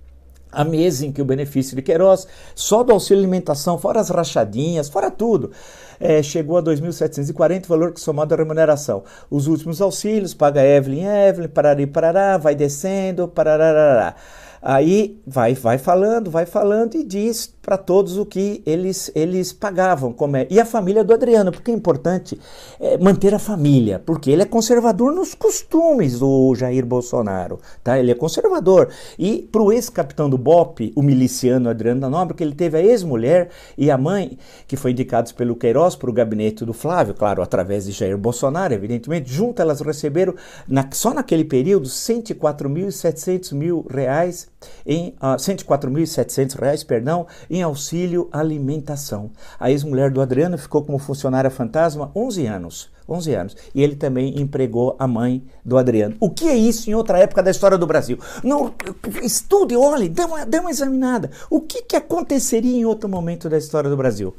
A 0.53 0.65
mês 0.65 1.03
em 1.03 1.11
que 1.11 1.23
o 1.23 1.25
benefício 1.25 1.75
de 1.75 1.81
Queiroz, 1.83 2.29
só 2.55 2.85
do 2.85 2.93
auxílio 2.93 3.23
alimentação, 3.23 3.79
fora 3.79 4.01
as 4.01 4.11
rachadinhas, 4.11 4.89
fora 4.89 5.11
tudo, 5.11 5.51
é, 5.99 6.23
chegou 6.23 6.59
a 6.59 6.63
2.740, 6.63 7.67
valor 7.67 7.93
que 7.93 8.01
somado 8.01 8.35
à 8.35 8.37
remuneração. 8.37 9.03
Os 9.31 9.47
últimos 9.47 9.81
auxílios, 9.81 10.35
paga 10.35 10.63
Evelyn, 10.63 11.07
Evelyn, 11.07 11.49
parari, 11.49 11.87
parará, 11.87 12.37
vai 12.37 12.55
descendo, 12.55 13.27
parará. 13.27 14.15
Aí 14.62 15.20
vai, 15.27 15.55
vai 15.55 15.77
falando, 15.77 16.31
vai 16.31 16.46
falando 16.46 16.94
e 16.94 17.03
diz 17.03 17.53
para 17.61 17.77
todos 17.77 18.16
o 18.16 18.25
que 18.25 18.62
eles, 18.64 19.11
eles 19.12 19.53
pagavam. 19.53 20.12
Como 20.12 20.37
é. 20.37 20.46
E 20.48 20.61
a 20.61 20.64
família 20.64 21.03
do 21.03 21.12
Adriano, 21.12 21.51
porque 21.51 21.72
é 21.72 21.75
importante 21.75 22.38
é, 22.79 22.96
manter 22.96 23.35
a 23.35 23.40
família, 23.40 23.98
porque 23.98 24.31
ele 24.31 24.42
é 24.42 24.44
conservador 24.44 25.12
nos 25.12 25.35
costumes 25.35 26.20
do 26.20 26.55
Jair 26.55 26.87
Bolsonaro. 26.87 27.59
Tá? 27.83 27.98
Ele 27.98 28.12
é 28.12 28.14
conservador. 28.14 28.88
E 29.18 29.48
para 29.51 29.62
o 29.62 29.72
ex-capitão 29.72 30.31
do 30.31 30.38
BOP, 30.38 30.92
o 30.94 31.03
miliciano 31.03 31.68
Adriano 31.68 32.01
da 32.01 32.09
Nobre, 32.09 32.37
que 32.37 32.44
ele 32.44 32.55
teve 32.55 32.79
a 32.79 32.83
ex-mulher 32.83 33.51
e 33.77 33.90
a 33.90 33.98
mãe, 33.98 34.38
que 34.68 34.77
foi 34.77 34.92
indicados 34.92 35.33
pelo 35.33 35.57
Queiroz 35.57 35.96
para 35.96 36.09
o 36.09 36.12
gabinete 36.12 36.64
do 36.64 36.72
Flávio, 36.72 37.14
claro, 37.14 37.42
através 37.42 37.87
de 37.87 37.92
Jair 37.92 38.16
Bolsonaro, 38.16 38.72
evidentemente. 38.72 39.33
Junto 39.33 39.61
elas 39.61 39.81
receberam, 39.81 40.37
na, 40.68 40.88
só 40.92 41.12
naquele 41.12 41.44
período, 41.44 41.88
104.700 41.88 43.55
mil 43.55 43.85
reais 43.90 44.52
em 44.87 45.14
ah, 45.20 45.37
104.700 45.37 46.59
reais, 46.59 46.85
perdão, 46.85 47.27
em 47.51 47.62
auxílio 47.62 48.29
alimentação. 48.33 49.31
A 49.59 49.70
ex-mulher 49.70 50.11
do 50.11 50.20
Adriano 50.20 50.59
ficou 50.59 50.83
como 50.83 50.98
funcionária 50.98 51.51
fantasma 51.51 52.11
11 52.14 52.46
anos. 52.46 52.92
11 53.09 53.35
anos. 53.35 53.57
E 53.75 53.83
ele 53.83 53.96
também 53.96 54.40
empregou 54.40 54.96
a 54.98 55.07
mãe 55.07 55.44
do 55.64 55.77
Adriano. 55.77 56.16
O 56.20 56.31
que 56.31 56.48
é 56.48 56.55
isso 56.55 56.88
em 56.88 56.94
outra 56.94 57.18
época 57.18 57.42
da 57.42 57.51
história 57.51 57.77
do 57.77 57.87
Brasil? 57.87 58.18
Não, 58.42 58.72
estude, 59.22 59.77
olhe, 59.77 60.09
dê 60.09 60.22
uma, 60.22 60.46
dê 60.46 60.59
uma 60.59 60.70
examinada. 60.70 61.31
O 61.51 61.61
que, 61.61 61.83
que 61.83 61.96
aconteceria 61.96 62.77
em 62.77 62.85
outro 62.85 63.09
momento 63.09 63.48
da 63.48 63.59
história 63.59 63.90
do 63.90 63.96
Brasil? 63.96 64.35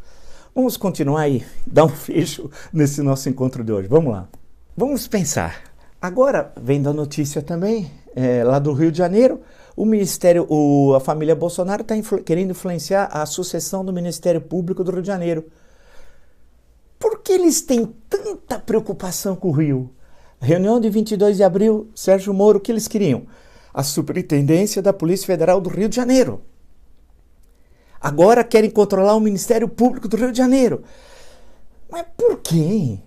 Vamos 0.56 0.78
continuar 0.78 1.22
aí, 1.22 1.44
dar 1.66 1.86
um 1.86 1.90
fecho 1.90 2.50
nesse 2.72 3.02
nosso 3.02 3.30
encontro 3.30 3.64
de 3.64 3.72
hoje. 3.72 3.88
Vamos 3.88 4.12
lá. 4.12 4.28
Vamos 4.76 5.08
pensar. 5.08 5.62
Agora, 6.02 6.52
vendo 6.62 6.90
a 6.90 6.94
notícia 6.94 7.42
também, 7.42 7.90
é, 8.16 8.44
lá 8.44 8.60
do 8.60 8.74
Rio 8.74 8.92
de 8.92 8.98
Janeiro, 8.98 9.42
o 9.76 9.86
Ministério, 9.86 10.46
o, 10.50 10.94
a 10.96 11.00
família 11.00 11.36
Bolsonaro 11.36 11.82
está 11.82 11.96
influ, 11.96 12.24
querendo 12.24 12.52
influenciar 12.52 13.06
a 13.12 13.26
sucessão 13.26 13.84
do 13.84 13.92
Ministério 13.92 14.42
Público 14.42 14.84
do 14.84 14.92
Rio 14.92 15.02
de 15.02 15.08
Janeiro. 15.08 15.46
Por 17.00 17.20
que 17.20 17.34
eles 17.34 17.62
têm 17.62 17.94
tanta 18.08 18.60
preocupação 18.60 19.36
com 19.36 19.50
o 19.50 19.52
Rio? 19.52 19.90
Reunião 20.40 20.80
de 20.80 20.90
22 20.90 21.38
de 21.38 21.44
abril, 21.44 21.90
Sérgio 21.96 22.34
Moro, 22.34 22.58
o 22.60 22.62
que 22.62 22.72
eles 22.72 22.88
queriam? 22.88 23.24
A 23.74 23.82
superintendência 23.82 24.82
da 24.82 24.94
Polícia 24.94 25.26
Federal 25.26 25.60
do 25.60 25.70
Rio 25.70 25.90
de 25.90 25.96
Janeiro. 25.96 26.42
Agora 28.00 28.44
querem 28.44 28.70
controlar 28.70 29.16
o 29.16 29.20
Ministério 29.20 29.68
Público 29.68 30.08
do 30.08 30.18
Rio 30.18 30.32
de 30.32 30.38
Janeiro. 30.38 30.84
Mas 31.90 32.06
por 32.18 32.40
quê? 32.40 33.00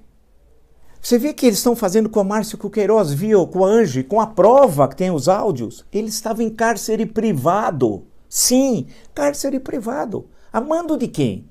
Você 1.07 1.19
vê 1.19 1.33
que 1.33 1.47
eles 1.47 1.59
estão 1.59 1.77
fazendo 1.77 2.09
com 2.09 2.19
a 2.19 2.25
Márcio 2.25 2.59
Queiroz, 2.59 3.13
viu? 3.13 3.47
Com 3.47 3.65
a 3.65 3.69
Ange, 3.69 4.03
com 4.03 4.21
a 4.21 4.27
prova 4.27 4.89
que 4.89 4.97
tem 4.97 5.09
os 5.09 5.29
áudios. 5.29 5.85
Ele 5.93 6.09
estava 6.09 6.43
em 6.43 6.51
cárcere 6.51 7.07
privado. 7.07 8.09
Sim, 8.29 8.89
cárcere 9.15 9.61
privado. 9.61 10.27
Amando 10.53 10.99
de 10.99 11.07
quem? 11.07 11.49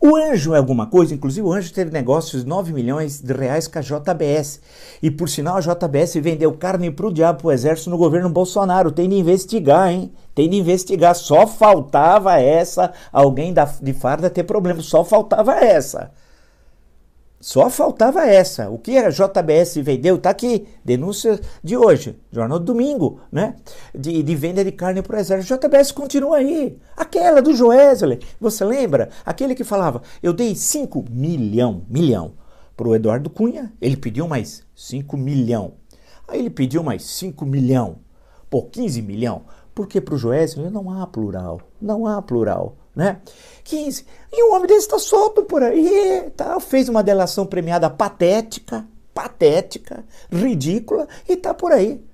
O 0.00 0.16
Anjo 0.16 0.52
é 0.52 0.58
alguma 0.58 0.88
coisa, 0.88 1.14
inclusive 1.14 1.46
o 1.46 1.52
Anjo 1.52 1.72
teve 1.72 1.92
negócios 1.92 2.42
de 2.42 2.48
9 2.48 2.72
milhões 2.72 3.20
de 3.20 3.32
reais 3.32 3.68
com 3.68 3.78
a 3.78 3.82
JBS. 3.82 4.60
E 5.00 5.12
por 5.12 5.28
sinal, 5.28 5.58
a 5.58 5.60
JBS 5.60 6.14
vendeu 6.14 6.52
carne 6.54 6.90
pro 6.90 7.12
diabo 7.12 7.42
pro 7.42 7.52
exército 7.52 7.90
no 7.90 7.98
governo 7.98 8.28
Bolsonaro. 8.28 8.90
Tem 8.90 9.08
de 9.08 9.14
investigar, 9.14 9.92
hein? 9.92 10.12
Tem 10.34 10.50
de 10.50 10.56
investigar. 10.56 11.14
Só 11.14 11.46
faltava 11.46 12.40
essa, 12.40 12.92
alguém 13.12 13.52
da, 13.54 13.64
de 13.80 13.92
farda 13.92 14.28
ter 14.28 14.42
problema. 14.42 14.82
Só 14.82 15.04
faltava 15.04 15.54
essa. 15.54 16.10
Só 17.40 17.70
faltava 17.70 18.26
essa. 18.26 18.68
O 18.68 18.78
que 18.78 18.98
a 18.98 19.10
JBS 19.10 19.76
vendeu 19.76 20.16
está 20.16 20.30
aqui. 20.30 20.66
Denúncia 20.84 21.40
de 21.62 21.76
hoje, 21.76 22.18
jornal 22.32 22.58
do 22.58 22.64
domingo, 22.64 23.20
né? 23.30 23.54
De, 23.94 24.22
de 24.24 24.34
venda 24.34 24.64
de 24.64 24.72
carne 24.72 25.02
para 25.02 25.16
o 25.16 25.20
exército. 25.20 25.56
JBS 25.56 25.92
continua 25.92 26.38
aí. 26.38 26.76
Aquela 26.96 27.40
do 27.40 27.54
Joesley. 27.54 28.18
Você 28.40 28.64
lembra? 28.64 29.10
Aquele 29.24 29.54
que 29.54 29.62
falava: 29.62 30.02
eu 30.20 30.32
dei 30.32 30.56
5 30.56 31.04
milhão, 31.08 31.84
milhão 31.88 32.32
para 32.76 32.88
o 32.88 32.94
Eduardo 32.96 33.30
Cunha. 33.30 33.72
Ele 33.80 33.96
pediu 33.96 34.26
mais 34.26 34.64
5 34.74 35.16
milhão. 35.16 35.74
Aí 36.26 36.40
ele 36.40 36.50
pediu 36.50 36.82
mais 36.82 37.04
5 37.04 37.46
milhão. 37.46 38.00
Pô, 38.50 38.62
15 38.64 39.00
milhão. 39.00 39.42
Porque 39.74 40.00
para 40.00 40.16
o 40.16 40.18
Joesley 40.18 40.70
não 40.70 40.90
há 40.90 41.06
plural. 41.06 41.60
Não 41.80 42.04
há 42.04 42.20
plural 42.20 42.77
né? 42.98 43.20
15. 43.62 44.04
E 44.32 44.42
um 44.42 44.54
homem 44.54 44.66
desse 44.66 44.80
está 44.80 44.98
solto 44.98 45.44
por 45.44 45.62
aí, 45.62 46.30
tá? 46.36 46.58
fez 46.58 46.88
uma 46.88 47.00
delação 47.00 47.46
premiada 47.46 47.88
patética, 47.88 48.84
patética, 49.14 50.04
ridícula 50.32 51.06
e 51.28 51.34
está 51.34 51.54
por 51.54 51.70
aí. 51.70 52.04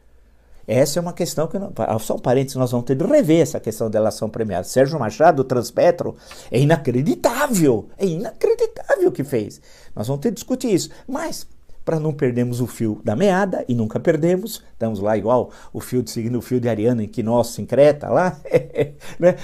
Essa 0.67 0.99
é 0.99 1.03
uma 1.03 1.15
questão 1.15 1.47
que, 1.47 1.59
só 2.01 2.17
um 2.17 2.19
parênteses, 2.19 2.57
nós 2.57 2.71
vamos 2.71 2.87
ter 2.87 2.95
de 2.95 3.05
rever 3.05 3.41
essa 3.41 3.61
questão 3.61 3.89
da 3.89 3.99
delação 3.99 4.29
premiada. 4.29 4.65
Sérgio 4.65 4.99
Machado, 4.99 5.43
do 5.43 5.45
Transpetro, 5.45 6.17
é 6.51 6.59
inacreditável, 6.59 7.89
é 7.97 8.07
inacreditável 8.07 9.09
o 9.09 9.13
que 9.13 9.25
fez. 9.25 9.61
Nós 9.95 10.07
vamos 10.07 10.23
ter 10.23 10.31
de 10.31 10.37
discutir 10.37 10.73
isso. 10.73 10.91
Mas, 11.07 11.47
para 11.85 12.01
não 12.01 12.13
perdermos 12.13 12.61
o 12.61 12.67
fio 12.67 13.01
da 13.05 13.15
meada, 13.15 13.65
e 13.69 13.75
nunca 13.75 14.01
perdemos, 14.01 14.63
estamos 14.73 15.01
lá 15.01 15.17
igual 15.17 15.51
o 15.73 15.81
fio 15.81 16.03
de 16.03 16.11
seguindo 16.11 16.39
o 16.39 16.43
fio 16.43 16.59
de 16.59 16.69
Ariana 16.69 17.05
em 17.05 17.09
que 17.09 17.23
nós 17.23 17.49
sincreta 17.49 18.09
lá, 18.09 18.39
né? 19.19 19.37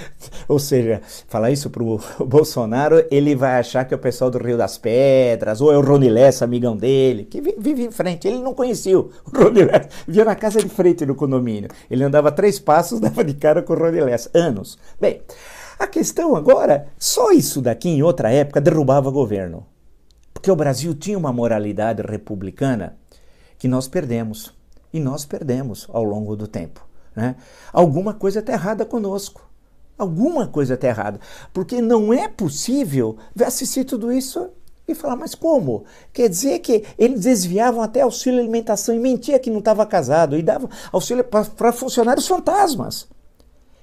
Ou 0.47 0.57
seja, 0.57 1.01
falar 1.27 1.51
isso 1.51 1.69
para 1.69 1.83
o 1.83 1.99
Bolsonaro, 2.25 3.05
ele 3.11 3.35
vai 3.35 3.59
achar 3.59 3.85
que 3.85 3.93
é 3.93 3.97
o 3.97 3.99
pessoal 3.99 4.31
do 4.31 4.39
Rio 4.39 4.57
das 4.57 4.77
Pedras, 4.77 5.61
ou 5.61 5.71
é 5.71 5.77
o 5.77 5.81
Rony 5.81 6.09
Lessa, 6.09 6.45
amigão 6.45 6.75
dele, 6.75 7.25
que 7.25 7.41
vive 7.41 7.83
em 7.83 7.91
frente. 7.91 8.27
Ele 8.27 8.39
não 8.39 8.53
conhecia 8.53 8.97
o 8.99 9.11
Rony 9.33 9.63
Lessa, 9.63 9.89
via 10.07 10.25
na 10.25 10.35
casa 10.35 10.59
de 10.59 10.69
frente 10.69 11.05
no 11.05 11.15
condomínio. 11.15 11.69
Ele 11.89 12.03
andava 12.03 12.31
três 12.31 12.59
passos, 12.59 12.99
dava 12.99 13.23
de 13.23 13.33
cara 13.35 13.61
com 13.61 13.73
o 13.73 13.77
Rony 13.77 14.01
Lessa, 14.01 14.31
anos. 14.33 14.77
Bem, 14.99 15.21
a 15.77 15.87
questão 15.87 16.35
agora, 16.35 16.87
só 16.97 17.31
isso 17.31 17.61
daqui 17.61 17.89
em 17.89 18.03
outra 18.03 18.31
época 18.31 18.61
derrubava 18.61 19.09
governo. 19.09 19.65
Porque 20.41 20.49
o 20.49 20.55
Brasil 20.55 20.95
tinha 20.95 21.19
uma 21.19 21.31
moralidade 21.31 22.01
republicana 22.01 22.97
que 23.59 23.67
nós 23.67 23.87
perdemos. 23.87 24.51
E 24.91 24.99
nós 24.99 25.23
perdemos 25.23 25.87
ao 25.93 26.03
longo 26.03 26.35
do 26.35 26.47
tempo. 26.47 26.83
Né? 27.15 27.35
Alguma 27.71 28.15
coisa 28.15 28.39
está 28.39 28.53
errada 28.53 28.83
conosco. 28.83 29.47
Alguma 29.95 30.47
coisa 30.47 30.73
está 30.73 30.87
errada. 30.87 31.19
Porque 31.53 31.79
não 31.79 32.11
é 32.11 32.27
possível 32.27 33.17
assistir 33.39 33.85
tudo 33.85 34.11
isso 34.11 34.49
e 34.87 34.95
falar, 34.95 35.15
mas 35.15 35.35
como? 35.35 35.85
Quer 36.11 36.27
dizer 36.27 36.57
que 36.57 36.85
eles 36.97 37.21
desviavam 37.21 37.83
até 37.83 38.01
auxílio 38.01 38.39
alimentação 38.39 38.95
e 38.95 38.99
mentia 38.99 39.37
que 39.37 39.51
não 39.51 39.59
estava 39.59 39.85
casado 39.85 40.35
e 40.35 40.41
dava 40.41 40.67
auxílio 40.91 41.23
para 41.23 41.71
funcionários 41.71 42.27
fantasmas 42.27 43.07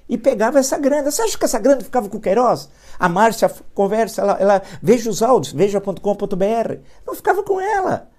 e 0.09 0.17
pegava 0.17 0.57
essa 0.57 0.77
grana. 0.77 1.11
Você 1.11 1.21
acha 1.21 1.37
que 1.37 1.45
essa 1.45 1.59
grana 1.59 1.81
ficava 1.81 2.09
com 2.09 2.17
o 2.17 2.21
Queiroz? 2.21 2.67
A 2.97 3.07
Márcia 3.07 3.49
conversa, 3.75 4.21
ela, 4.21 4.33
ela 4.39 4.61
veja 4.81 5.07
os 5.07 5.21
áudios, 5.21 5.53
veja.com.br. 5.53 6.79
Não 7.05 7.13
ficava 7.13 7.43
com 7.43 7.61
ela. 7.61 8.09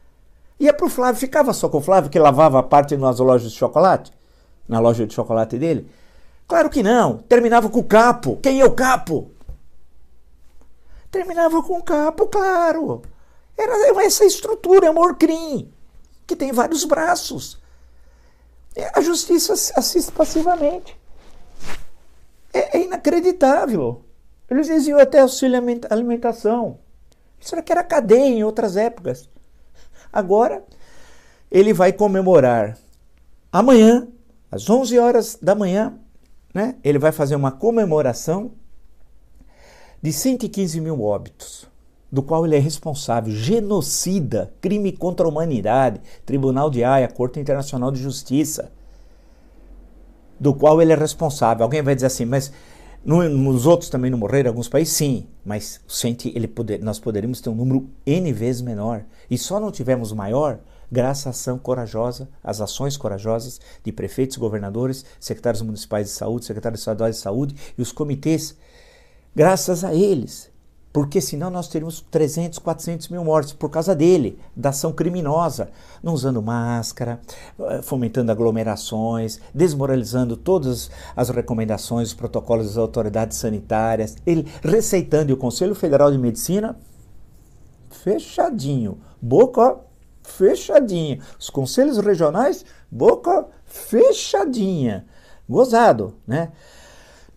Ia 0.61 0.73
para 0.73 0.87
o 0.87 0.91
Flávio, 0.91 1.21
ficava 1.21 1.53
só 1.53 1.69
com 1.69 1.79
o 1.79 1.83
Flávio 1.83 2.09
que 2.09 2.19
lavava 2.19 2.61
a 2.61 2.63
parte 2.63 2.97
nas 2.97 3.19
lojas 3.19 3.51
de 3.51 3.59
chocolate? 3.59 4.13
Na 4.69 4.79
loja 4.79 5.05
de 5.05 5.13
chocolate 5.13 5.59
dele? 5.59 5.91
Claro 6.47 6.71
que 6.71 6.83
não. 6.83 7.19
Terminava 7.19 7.69
com 7.69 7.81
o 7.81 7.85
capo. 7.85 8.39
Quem 8.41 8.61
é 8.61 8.65
o 8.65 8.73
capo? 8.73 9.33
Terminava 11.11 11.61
com 11.63 11.79
o 11.79 11.83
capo, 11.83 12.29
claro. 12.29 13.03
Era 13.59 14.05
essa 14.05 14.25
estrutura, 14.25 14.87
é 14.87 14.91
Orcrim, 14.91 15.73
que 16.27 16.37
tem 16.37 16.53
vários 16.53 16.85
braços. 16.85 17.59
A 18.95 19.01
justiça 19.01 19.53
assiste 19.53 20.13
passivamente. 20.13 21.00
É, 22.53 22.79
é 22.79 22.85
inacreditável. 22.85 24.05
Eles 24.51 24.67
diziam 24.67 24.99
até 24.99 25.21
auxílio 25.21 25.61
alimentação. 25.89 26.79
Isso 27.39 27.55
era 27.55 27.63
que 27.63 27.73
era 27.73 27.85
cadeia 27.85 28.27
em 28.27 28.45
outras 28.45 28.77
épocas. 28.77 29.29
Agora, 30.13 30.65
ele 31.51 31.73
vai 31.73 31.93
comemorar 31.93 32.77
amanhã, 33.53 34.09
às 34.51 34.69
11 34.69 34.99
horas 34.99 35.39
da 35.41 35.55
manhã, 35.55 35.95
né? 36.53 36.75
ele 36.83 36.99
vai 36.99 37.13
fazer 37.13 37.37
uma 37.37 37.53
comemoração 37.53 38.53
de 40.03 40.13
115 40.13 40.81
mil 40.81 41.03
óbitos, 41.03 41.69
do 42.11 42.23
qual 42.23 42.45
ele 42.45 42.57
é 42.57 42.59
responsável, 42.59 43.33
genocida, 43.33 44.53
crime 44.61 44.91
contra 44.91 45.27
a 45.27 45.29
humanidade, 45.29 46.01
Tribunal 46.27 46.71
de 46.71 46.83
Haia, 46.83 47.07
Corte 47.07 47.39
Internacional 47.39 47.93
de 47.93 48.03
Justiça 48.03 48.73
do 50.41 50.55
qual 50.55 50.81
ele 50.81 50.93
é 50.93 50.97
responsável. 50.97 51.63
Alguém 51.63 51.83
vai 51.83 51.95
dizer 51.95 52.07
assim, 52.07 52.25
mas 52.25 52.51
no, 53.05 53.29
nos 53.29 53.67
outros 53.67 53.91
também 53.91 54.11
não 54.11 54.19
morreram, 54.19 54.51
alguns 54.51 54.69
países 54.69 54.95
sim, 54.95 55.27
mas 55.45 55.81
sente 55.87 56.33
ele 56.35 56.49
poder, 56.49 56.81
nós 56.81 56.99
poderíamos 56.99 57.41
ter 57.41 57.51
um 57.51 57.55
número 57.55 57.89
N 58.07 58.33
vezes 58.33 58.63
menor. 58.63 59.05
E 59.31 59.37
só 59.37 59.61
não 59.61 59.71
tivemos 59.71 60.13
maior 60.13 60.59
graças 60.91 61.27
à 61.27 61.31
ação 61.31 61.59
corajosa, 61.59 62.29
às 62.43 62.61
ações 62.61 62.97
corajosas 62.97 63.61
de 63.85 63.93
prefeitos, 63.93 64.37
governadores, 64.37 65.05
secretários 65.21 65.63
municipais 65.63 66.09
de 66.09 66.13
saúde, 66.13 66.47
secretários 66.47 66.81
estaduais 66.81 67.17
de 67.17 67.23
saúde 67.23 67.55
e 67.79 67.83
os 67.83 67.93
comitês. 67.93 68.57
Graças 69.37 69.85
a 69.85 69.95
eles 69.95 70.50
porque 70.93 71.21
senão 71.21 71.51
nós 71.51 71.69
teríamos 71.69 72.05
300, 72.11 72.59
400 72.59 73.09
mil 73.09 73.25
mortes 73.25 73.53
por 73.53 73.71
causa 73.71 73.95
dele, 73.95 74.39
da 74.57 74.71
ação 74.71 74.93
criminosa, 74.93 75.71
não 76.03 76.13
usando 76.13 76.43
máscara, 76.43 77.21
eh, 77.61 77.83
fomentando 77.83 78.33
aglomerações, 78.33 79.41
desmoralizando 79.55 80.37
todas 80.37 80.91
as 81.15 81.31
recomendações, 81.31 82.09
os 82.09 82.15
protocolos 82.15 82.67
das 82.67 82.77
autoridades 82.77 83.39
sanitárias, 83.39 84.17
ele 84.27 84.47
receitando 84.63 85.31
e 85.31 85.35
o 85.35 85.37
Conselho 85.37 85.75
Federal 85.75 86.11
de 86.11 86.19
Medicina 86.19 86.77
fechadinho, 87.89 88.99
boca 89.21 89.77
fechadinha, 90.23 91.21
os 91.39 91.51
conselhos 91.51 91.99
regionais 91.99 92.65
boca 92.91 93.47
fechadinha, 93.65 95.07
gozado, 95.49 96.15
né? 96.27 96.51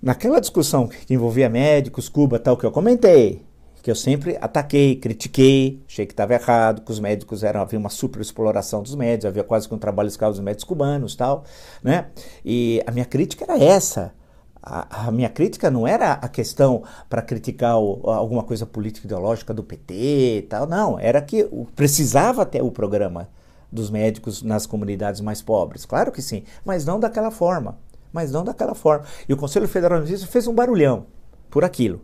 Naquela 0.04 0.42
discussão 0.42 0.86
que 0.86 1.14
envolvia 1.14 1.48
médicos, 1.48 2.10
Cuba, 2.10 2.38
tal, 2.38 2.58
que 2.58 2.66
eu 2.66 2.72
comentei, 2.74 3.42
que 3.82 3.90
eu 3.90 3.96
sempre 3.96 4.38
ataquei, 4.42 4.98
critiquei, 4.98 5.82
achei 5.88 6.06
que 6.06 6.12
estava 6.12 6.34
errado, 6.34 6.82
que 6.82 6.92
os 6.92 7.00
médicos 7.00 7.42
eram, 7.42 7.62
havia 7.62 7.80
uma 7.80 7.90
super 7.90 8.22
exploração 8.22 8.84
dos 8.84 8.96
médicos, 8.96 9.28
havia 9.28 9.46
quase 9.46 9.66
que 9.66 9.74
um 9.74 9.78
trabalho 9.78 10.10
escravo 10.10 10.34
dos 10.34 10.44
médicos 10.44 10.66
cubanos, 10.66 11.16
tal, 11.16 11.46
né? 11.82 12.08
E 12.44 12.84
a 12.86 12.92
minha 12.92 13.06
crítica 13.06 13.46
era 13.46 13.58
essa. 13.58 14.14
A, 14.62 15.08
a 15.08 15.12
minha 15.12 15.30
crítica 15.30 15.72
não 15.72 15.88
era 15.88 16.12
a 16.12 16.28
questão 16.28 16.84
para 17.10 17.22
criticar 17.22 17.80
o, 17.80 18.10
alguma 18.10 18.44
coisa 18.44 18.66
política 18.66 19.08
ideológica 19.08 19.54
do 19.54 19.64
PT 19.64 19.94
e 19.94 20.42
tal, 20.42 20.68
não, 20.68 21.00
era 21.00 21.22
que 21.22 21.48
precisava 21.78 22.46
ter 22.46 22.62
o 22.62 22.72
programa 22.72 23.30
dos 23.72 23.90
médicos 23.90 24.44
nas 24.44 24.66
comunidades 24.66 25.22
mais 25.22 25.42
pobres, 25.42 25.86
claro 25.86 26.12
que 26.12 26.22
sim, 26.22 26.44
mas 26.66 26.84
não 26.84 27.00
daquela 27.00 27.32
forma 27.32 27.78
mas 28.14 28.32
não 28.32 28.44
daquela 28.44 28.76
forma. 28.76 29.06
E 29.28 29.34
o 29.34 29.38
Conselho 29.38 29.68
Federal 29.68 30.00
de 30.00 30.08
Justiça 30.08 30.32
fez 30.32 30.48
um 30.48 30.54
barulhão 30.54 31.08
por 31.50 31.66
aquilo, 31.66 32.02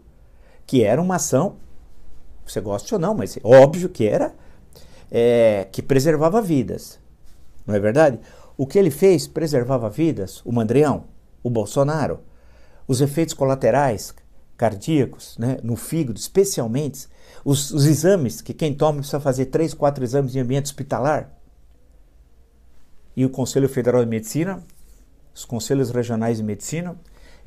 que 0.65 0.83
era 0.83 1.01
uma 1.01 1.15
ação, 1.15 1.57
você 2.45 2.59
gosta 2.59 2.95
ou 2.95 2.99
não, 2.99 3.13
mas 3.13 3.37
óbvio 3.43 3.87
que 3.87 4.07
era, 4.07 4.33
é, 5.11 5.67
que 5.71 5.81
preservava 5.81 6.41
vidas. 6.41 6.99
Não 7.65 7.75
é 7.75 7.79
verdade? 7.79 8.19
O 8.57 8.65
que 8.65 8.79
ele 8.79 8.89
fez 8.89 9.27
preservava 9.27 9.89
vidas, 9.89 10.41
o 10.43 10.51
Mandrião, 10.51 11.05
o 11.43 11.49
Bolsonaro, 11.49 12.19
os 12.87 12.99
efeitos 12.99 13.33
colaterais 13.35 14.13
cardíacos, 14.57 15.37
né, 15.37 15.57
no 15.63 15.77
fígado, 15.77 16.19
especialmente, 16.19 17.07
os, 17.45 17.71
os 17.71 17.85
exames, 17.85 18.41
que 18.41 18.53
quem 18.53 18.73
toma 18.73 18.97
precisa 18.97 19.19
fazer 19.19 19.45
três, 19.45 19.73
quatro 19.73 20.03
exames 20.03 20.35
em 20.35 20.39
ambiente 20.41 20.65
hospitalar. 20.65 21.31
E 23.15 23.25
o 23.25 23.29
Conselho 23.29 23.69
Federal 23.69 24.03
de 24.03 24.09
Medicina 24.09 24.61
os 25.39 25.45
conselhos 25.45 25.89
regionais 25.89 26.37
de 26.37 26.43
medicina. 26.43 26.97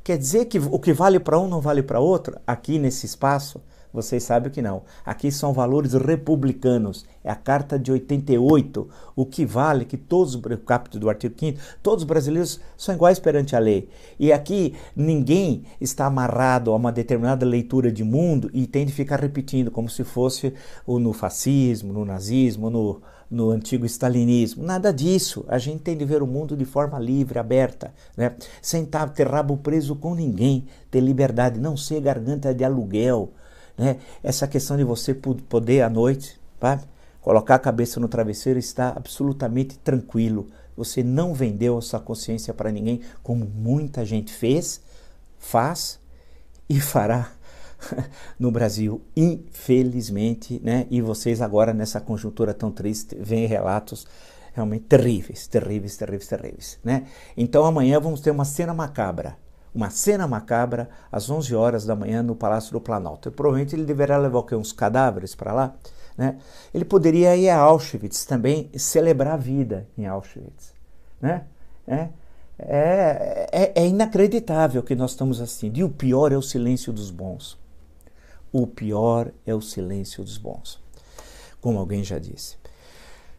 Quer 0.03 0.19
dizer 0.19 0.47
que 0.47 0.59
o 0.59 0.79
que 0.79 0.93
vale 0.93 1.21
para 1.21 1.39
um 1.39 1.47
não 1.47 1.61
vale 1.61 1.83
para 1.83 2.01
outro 2.01 2.37
aqui 2.47 2.79
nesse 2.79 3.07
espaço? 3.07 3.61
Vocês 3.93 4.23
sabem 4.23 4.51
que 4.51 4.63
não. 4.63 4.85
Aqui 5.05 5.31
são 5.31 5.53
valores 5.53 5.93
republicanos. 5.93 7.05
É 7.23 7.31
a 7.31 7.35
Carta 7.35 7.79
de 7.79 7.93
88, 7.93 8.89
o 9.15 9.27
que 9.27 9.45
vale 9.45 9.85
que 9.85 9.99
todos, 9.99 10.35
o 10.35 10.41
capítulo 10.41 11.03
do 11.03 11.11
artigo 11.11 11.35
5 11.39 11.61
todos 11.83 12.03
os 12.03 12.09
brasileiros 12.09 12.59
são 12.75 12.95
iguais 12.95 13.19
perante 13.19 13.55
a 13.55 13.59
lei. 13.59 13.91
E 14.19 14.33
aqui 14.33 14.75
ninguém 14.97 15.65
está 15.79 16.07
amarrado 16.07 16.73
a 16.73 16.77
uma 16.77 16.91
determinada 16.91 17.45
leitura 17.45 17.93
de 17.93 18.03
mundo 18.03 18.51
e 18.55 18.67
tem 18.67 18.87
de 18.87 18.93
ficar 18.93 19.21
repetindo, 19.21 19.71
como 19.71 19.91
se 19.91 20.03
fosse 20.03 20.55
no 20.89 21.13
fascismo, 21.13 21.93
no 21.93 22.07
nazismo, 22.07 22.71
no, 22.71 23.03
no 23.33 23.51
antigo 23.51 23.87
stalinismo. 23.87 24.63
Nada 24.63 24.93
disso. 24.93 25.45
A 25.49 25.59
gente 25.59 25.83
tem 25.83 25.97
de 25.97 26.05
ver 26.05 26.23
o 26.23 26.27
mundo 26.27 26.55
de 26.55 26.67
forma 26.67 26.99
livre, 26.99 27.39
aberta, 27.39 27.93
né? 28.15 28.37
sem 28.61 28.87
ter 29.15 29.27
rabo 29.27 29.57
preso 29.57 29.97
com 29.97 30.15
ninguém, 30.15 30.67
ter 30.91 31.01
liberdade, 31.01 31.59
não 31.59 31.75
ser 31.75 32.03
garganta 32.03 32.55
de 32.55 32.63
aluguel. 32.63 33.33
Né? 33.77 33.97
Essa 34.23 34.47
questão 34.47 34.77
de 34.77 34.85
você 34.85 35.15
poder 35.15 35.81
à 35.81 35.89
noite, 35.89 36.39
sabe? 36.61 36.83
colocar 37.23 37.55
a 37.55 37.59
cabeça 37.59 37.99
no 37.99 38.09
travesseiro 38.09 38.59
e 38.59 38.61
estar 38.61 38.97
absolutamente 38.97 39.79
tranquilo. 39.79 40.51
Você 40.77 41.03
não 41.03 41.33
vendeu 41.33 41.79
a 41.79 41.83
sua 41.83 42.01
consciência 42.01 42.53
para 42.53 42.71
ninguém, 42.71 43.01
como 43.23 43.47
muita 43.47 44.05
gente 44.05 44.33
fez, 44.33 44.81
faz 45.39 45.99
e 46.69 46.81
fará 46.81 47.33
no 48.39 48.51
Brasil, 48.51 49.03
infelizmente, 49.17 50.61
né? 50.63 50.87
E 50.91 51.01
vocês 51.01 51.41
agora 51.41 51.73
nessa 51.73 52.01
conjuntura 52.01 52.55
tão 52.55 52.71
triste 52.71 53.17
veem 53.19 53.47
relatos 53.47 54.07
realmente 54.53 54.85
terríveis, 54.85 55.47
terríveis, 55.47 55.97
terríveis, 55.97 56.29
terríveis, 56.29 56.79
né? 56.85 57.07
Então 57.37 57.65
amanhã 57.65 57.99
vamos 57.99 58.21
ter 58.21 58.31
uma 58.31 58.45
cena 58.45 58.75
macabra, 58.75 59.37
uma 59.75 59.91
cena 59.91 60.27
macabra 60.27 60.89
às 61.11 61.31
11 61.31 61.55
horas 61.55 61.85
da 61.85 61.97
manhã 61.97 62.23
no 62.23 62.37
Palácio 62.37 62.73
do 62.73 62.81
Planalto. 62.81 63.29
E 63.29 63.33
provavelmente 63.33 63.75
ele 63.75 63.85
deverá 63.85 64.19
levar 64.19 64.45
uns 64.55 64.73
cadáveres 64.73 65.35
para 65.35 65.53
lá, 65.53 65.75
né? 66.17 66.37
Ele 66.73 66.85
poderia 66.85 67.35
ir 67.37 67.49
a 67.49 67.59
Auschwitz 67.59 68.25
também 68.25 68.71
celebrar 68.77 69.35
a 69.35 69.39
vida 69.39 69.89
em 69.97 70.07
Auschwitz, 70.07 70.75
né? 71.21 71.45
É, 71.87 72.09
é, 72.59 73.49
é, 73.51 73.83
é 73.83 73.87
inacreditável 73.89 74.83
que 74.83 74.95
nós 74.95 75.13
estamos 75.13 75.41
assim. 75.41 75.73
E 75.75 75.83
o 75.83 75.89
pior 75.89 76.31
é 76.31 76.37
o 76.37 76.43
silêncio 76.43 76.93
dos 76.93 77.11
bons. 77.11 77.62
O 78.53 78.67
pior 78.67 79.33
é 79.47 79.55
o 79.55 79.63
silêncio 79.63 80.23
dos 80.23 80.37
bons. 80.37 80.79
Como 81.61 81.79
alguém 81.79 82.05
já 82.05 82.19
disse. 82.19 82.61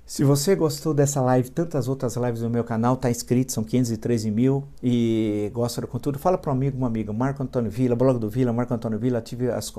Se 0.06 0.23
você 0.23 0.54
gostou 0.54 0.93
dessa 0.93 1.21
live, 1.21 1.49
tantas 1.49 1.88
outras 1.88 2.17
lives 2.17 2.41
no 2.41 2.49
meu 2.49 2.63
canal, 2.63 2.95
está 2.95 3.10
inscrito, 3.10 3.54
são 3.54 3.63
513 3.63 4.30
mil 4.30 4.65
e 4.82 5.49
gosta 5.54 5.80
do 5.80 5.88
conteúdo, 5.88 6.19
fala 6.19 6.38
para 6.38 6.52
um 6.52 6.54
amigo, 6.54 6.78
uma 6.78 6.88
amiga, 6.88 7.13
Marco 7.13 7.41
Antônio 7.41 7.71
Vila, 7.71 7.95
blog 7.95 8.19
do 8.19 8.30
Vila, 8.30 8.52
Marco 8.52 8.73
Antônio 8.73 8.99
Vila, 8.99 9.19
ative 9.19 9.49
as, 9.49 9.71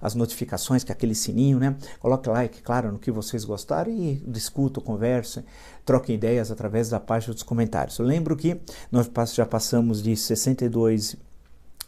as 0.00 0.14
notificações, 0.14 0.82
que 0.82 0.90
é 0.90 0.94
aquele 0.94 1.14
sininho, 1.14 1.58
né? 1.58 1.76
Coloque 2.00 2.30
like, 2.30 2.62
claro, 2.62 2.92
no 2.92 2.98
que 2.98 3.10
vocês 3.10 3.44
gostaram 3.44 3.92
e 3.92 4.16
discutam, 4.26 4.82
conversem, 4.82 5.44
troquem 5.84 6.14
ideias 6.14 6.50
através 6.50 6.88
da 6.88 6.98
página 6.98 7.34
dos 7.34 7.42
comentários. 7.42 7.98
Eu 7.98 8.06
lembro 8.06 8.36
que 8.36 8.58
nós 8.90 9.10
já 9.34 9.44
passamos 9.44 10.02
de 10.02 10.16
62 10.16 11.14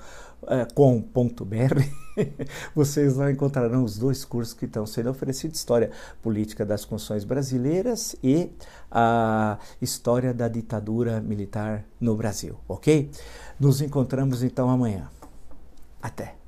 com.br 0.73 1.81
vocês 2.75 3.15
lá 3.15 3.31
encontrarão 3.31 3.83
os 3.83 3.97
dois 3.97 4.25
cursos 4.25 4.53
que 4.53 4.65
estão 4.65 4.85
sendo 4.85 5.09
oferecidos: 5.09 5.59
História 5.59 5.91
Política 6.21 6.65
das 6.65 6.85
Constituições 6.85 7.23
Brasileiras 7.23 8.15
e 8.23 8.49
a 8.89 9.57
História 9.81 10.33
da 10.33 10.47
Ditadura 10.47 11.21
Militar 11.21 11.85
no 11.99 12.15
Brasil, 12.15 12.57
ok? 12.67 13.09
Nos 13.59 13.81
encontramos 13.81 14.43
então 14.43 14.69
amanhã. 14.69 15.09
Até! 16.01 16.40